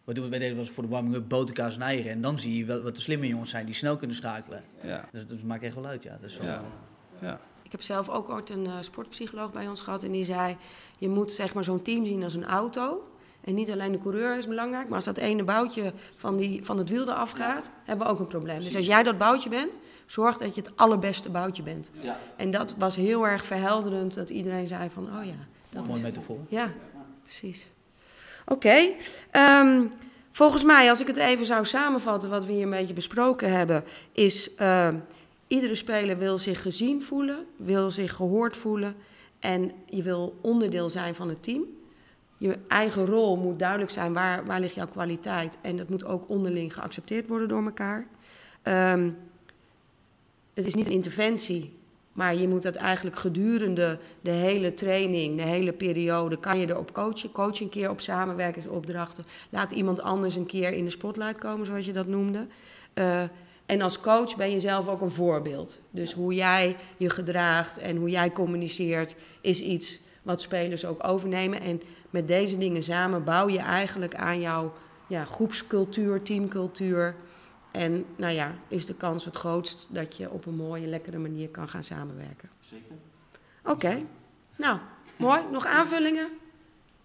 We 0.03 0.13
doen 0.13 0.29
wij 0.29 0.39
deden 0.39 0.55
wel 0.55 0.65
eens 0.65 0.73
voor 0.73 0.83
de 0.83 0.89
warming-up 0.89 1.29
boterkaas 1.29 1.75
en 1.75 1.81
eieren. 1.81 2.11
En 2.11 2.21
dan 2.21 2.39
zie 2.39 2.57
je 2.57 2.65
wel 2.65 2.81
wat 2.81 2.95
de 2.95 3.01
slimme 3.01 3.27
jongens 3.27 3.49
zijn 3.49 3.65
die 3.65 3.75
snel 3.75 3.97
kunnen 3.97 4.15
schakelen. 4.15 4.63
Ja, 4.83 5.05
Dus 5.11 5.23
dat 5.27 5.43
maakt 5.43 5.63
echt 5.63 5.75
wel 5.75 5.85
uit, 5.85 6.03
ja. 6.03 6.17
Dat 6.21 6.29
is 6.29 6.37
wel, 6.37 6.47
Ja. 6.47 6.61
ja. 7.21 7.39
Ik 7.63 7.71
heb 7.71 7.81
zelf 7.81 8.09
ook 8.09 8.29
ooit 8.29 8.49
een 8.49 8.65
eh, 8.65 8.73
sportpsycholoog 8.79 9.51
bij 9.51 9.67
ons 9.67 9.81
gehad 9.81 10.03
en 10.03 10.11
die 10.11 10.25
zei: 10.25 10.57
je 10.97 11.09
moet 11.09 11.31
zeg 11.31 11.53
maar 11.53 11.63
zo'n 11.63 11.81
team 11.81 12.05
zien 12.05 12.23
als 12.23 12.33
een 12.33 12.45
auto. 12.45 13.07
En 13.45 13.55
niet 13.55 13.71
alleen 13.71 13.91
de 13.91 13.99
coureur 13.99 14.37
is 14.37 14.47
belangrijk, 14.47 14.87
maar 14.87 14.95
als 14.95 15.05
dat 15.05 15.17
ene 15.17 15.43
boutje 15.43 15.93
van, 16.15 16.37
die, 16.37 16.65
van 16.65 16.77
het 16.77 16.89
wiel 16.89 17.01
eraf 17.01 17.31
gaat, 17.31 17.71
hebben 17.83 18.05
we 18.05 18.11
ook 18.11 18.19
een 18.19 18.27
probleem. 18.27 18.59
Dus 18.59 18.75
als 18.75 18.85
jij 18.85 19.03
dat 19.03 19.17
boutje 19.17 19.49
bent, 19.49 19.79
zorg 20.05 20.37
dat 20.37 20.55
je 20.55 20.61
het 20.61 20.71
allerbeste 20.75 21.29
boutje 21.29 21.63
bent. 21.63 21.91
Ja. 21.99 22.17
En 22.35 22.51
dat 22.51 22.75
was 22.77 22.95
heel 22.95 23.27
erg 23.27 23.45
verhelderend, 23.45 24.13
dat 24.13 24.29
iedereen 24.29 24.67
zei 24.67 24.89
van, 24.89 25.03
oh 25.03 25.25
ja, 25.25 25.47
dat 25.69 25.87
Mooi 25.87 26.01
metafoor. 26.01 26.39
Ja, 26.47 26.73
precies. 27.23 27.69
Oké. 28.45 28.87
ehm, 29.31 29.83
volgens 30.31 30.63
mij, 30.63 30.89
als 30.89 31.01
ik 31.01 31.07
het 31.07 31.17
even 31.17 31.45
zou 31.45 31.65
samenvatten, 31.65 32.29
wat 32.29 32.45
we 32.45 32.51
hier 32.51 32.63
een 32.63 32.69
beetje 32.69 32.93
besproken 32.93 33.51
hebben, 33.51 33.83
is 34.11 34.55
ehm, 34.55 34.95
iedere 35.47 35.75
speler 35.75 36.17
wil 36.17 36.37
zich 36.37 36.61
gezien 36.61 37.03
voelen, 37.03 37.45
wil 37.55 37.89
zich 37.89 38.13
gehoord 38.13 38.57
voelen 38.57 38.95
en 39.39 39.71
je 39.85 40.03
wil 40.03 40.37
onderdeel 40.41 40.89
zijn 40.89 41.15
van 41.15 41.29
het 41.29 41.43
team. 41.43 41.63
Je 42.37 42.57
eigen 42.67 43.05
rol 43.05 43.37
moet 43.37 43.59
duidelijk 43.59 43.91
zijn, 43.91 44.13
waar, 44.13 44.45
waar 44.45 44.59
ligt 44.59 44.75
jouw 44.75 44.87
kwaliteit 44.87 45.57
en 45.61 45.77
dat 45.77 45.89
moet 45.89 46.05
ook 46.05 46.29
onderling 46.29 46.73
geaccepteerd 46.73 47.27
worden 47.27 47.47
door 47.47 47.63
elkaar. 47.63 48.07
Ehm, 48.61 49.09
het 50.53 50.65
is 50.65 50.75
niet 50.75 50.85
een 50.85 50.91
interventie, 50.91 51.73
maar 52.13 52.35
je 52.35 52.47
moet 52.47 52.61
dat 52.61 52.75
eigenlijk 52.75 53.15
gedurende 53.15 53.99
de 54.21 54.31
hele 54.31 54.73
training, 54.73 55.37
de 55.37 55.43
hele 55.43 55.73
periode, 55.73 56.39
kan 56.39 56.59
je 56.59 56.69
erop 56.69 56.93
coachen. 56.93 57.31
Coach 57.31 57.61
een 57.61 57.69
keer 57.69 57.89
op 57.89 58.01
samenwerkingsopdrachten. 58.01 59.25
Laat 59.49 59.71
iemand 59.71 60.01
anders 60.01 60.35
een 60.35 60.45
keer 60.45 60.73
in 60.73 60.83
de 60.83 60.89
spotlight 60.89 61.37
komen, 61.37 61.65
zoals 61.65 61.85
je 61.85 61.93
dat 61.93 62.07
noemde. 62.07 62.47
Eh, 62.93 63.23
en 63.65 63.81
als 63.81 63.99
coach 63.99 64.35
ben 64.35 64.51
je 64.51 64.59
zelf 64.59 64.87
ook 64.87 65.01
een 65.01 65.11
voorbeeld. 65.11 65.77
Dus 65.91 66.13
hoe 66.13 66.33
jij 66.33 66.75
je 66.97 67.09
gedraagt 67.09 67.77
en 67.77 67.97
hoe 67.97 68.09
jij 68.09 68.31
communiceert, 68.31 69.15
is 69.41 69.61
iets 69.61 69.99
wat 70.25 70.41
spelers 70.41 70.85
ook 70.85 71.07
overnemen. 71.07 71.61
En 71.61 71.81
met 72.09 72.27
deze 72.27 72.57
dingen 72.57 72.83
samen 72.83 73.23
bouw 73.23 73.47
je 73.47 73.59
eigenlijk 73.59 74.15
aan 74.15 74.39
jouw 74.39 74.73
ja, 75.07 75.25
groepscultuur, 75.25 76.21
teamcultuur. 76.21 77.15
En 77.71 78.05
nou 78.15 78.33
ja, 78.33 78.55
is 78.67 78.85
de 78.85 78.95
kans 78.95 79.25
het 79.25 79.35
grootst 79.35 79.87
dat 79.89 80.17
je 80.17 80.31
op 80.31 80.45
een 80.45 80.55
mooie, 80.55 80.87
lekkere 80.87 81.17
manier 81.17 81.49
kan 81.49 81.69
gaan 81.69 81.83
samenwerken. 81.83 82.49
Zeker. 82.59 82.95
Oké, 83.63 84.01
nou, 84.55 84.79
mooi. 85.17 85.41
Nog 85.51 85.65
aanvullingen? 85.65 86.27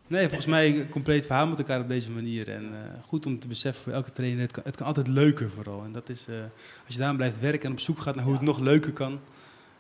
Nee, 0.07 0.27
volgens 0.27 0.47
mij 0.47 0.81
een 0.81 0.89
compleet 0.89 1.27
verhaal 1.27 1.47
met 1.47 1.59
elkaar 1.59 1.81
op 1.81 1.89
deze 1.89 2.11
manier. 2.11 2.49
En 2.49 2.65
uh, 2.65 3.03
goed 3.03 3.27
om 3.27 3.39
te 3.39 3.47
beseffen 3.47 3.83
voor 3.83 3.93
elke 3.93 4.11
trainer, 4.11 4.41
het 4.41 4.53
kan, 4.53 4.63
het 4.65 4.77
kan 4.77 4.87
altijd 4.87 5.09
leuker 5.09 5.51
vooral. 5.51 5.85
En 5.85 5.93
dat 5.93 6.09
is, 6.09 6.27
uh, 6.29 6.37
als 6.85 6.95
je 6.95 6.99
daarom 6.99 7.17
blijft 7.17 7.41
werken 7.41 7.67
en 7.67 7.73
op 7.73 7.81
zoek 7.81 7.99
gaat 7.99 8.15
naar 8.15 8.25
hoe 8.25 8.33
het 8.33 8.43
nog 8.43 8.59
leuker 8.59 8.93
kan, 8.93 9.21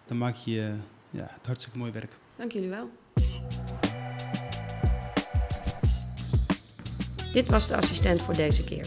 dan 0.05 0.19
maak 0.19 0.35
je 0.35 0.61
uh, 0.61 0.73
ja, 1.11 1.27
het 1.31 1.47
hartstikke 1.47 1.79
mooi 1.79 1.93
werk. 1.93 2.13
Dank 2.37 2.53
jullie 2.53 2.69
wel. 2.69 2.91
Dit 7.33 7.49
was 7.49 7.69
de 7.69 7.77
assistent 7.77 8.23
voor 8.23 8.35
deze 8.35 8.65
keer. 8.65 8.87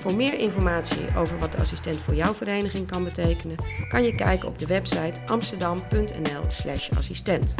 Voor 0.00 0.14
meer 0.14 0.38
informatie 0.38 1.16
over 1.16 1.38
wat 1.38 1.52
de 1.52 1.58
assistent 1.58 1.98
voor 1.98 2.14
jouw 2.14 2.34
vereniging 2.34 2.90
kan 2.90 3.04
betekenen, 3.04 3.56
kan 3.88 4.02
je 4.02 4.14
kijken 4.14 4.48
op 4.48 4.58
de 4.58 4.66
website 4.66 5.20
amsterdam.nl/assistent. 5.26 7.54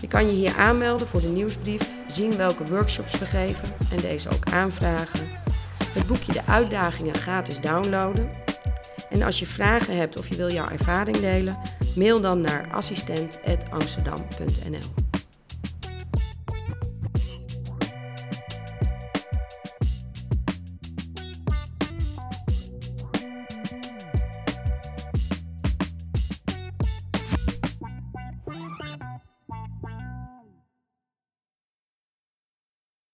Je 0.00 0.08
kan 0.08 0.26
je 0.26 0.32
hier 0.32 0.56
aanmelden 0.56 1.06
voor 1.06 1.20
de 1.20 1.28
nieuwsbrief, 1.28 1.90
zien 2.06 2.36
welke 2.36 2.64
workshops 2.64 3.18
we 3.18 3.26
geven 3.26 3.68
en 3.90 4.00
deze 4.00 4.28
ook 4.28 4.50
aanvragen. 4.50 5.28
Het 5.92 6.06
boekje 6.06 6.32
De 6.32 6.46
Uitdagingen 6.46 7.14
gratis 7.14 7.60
downloaden. 7.60 8.30
En 9.10 9.22
als 9.22 9.38
je 9.38 9.46
vragen 9.46 9.96
hebt 9.96 10.18
of 10.18 10.28
je 10.28 10.36
wil 10.36 10.52
jouw 10.52 10.68
ervaring 10.68 11.16
delen, 11.16 11.58
mail 11.94 12.20
dan 12.20 12.40
naar 12.40 12.68
assistent.amsterdam.nl. 12.72 15.07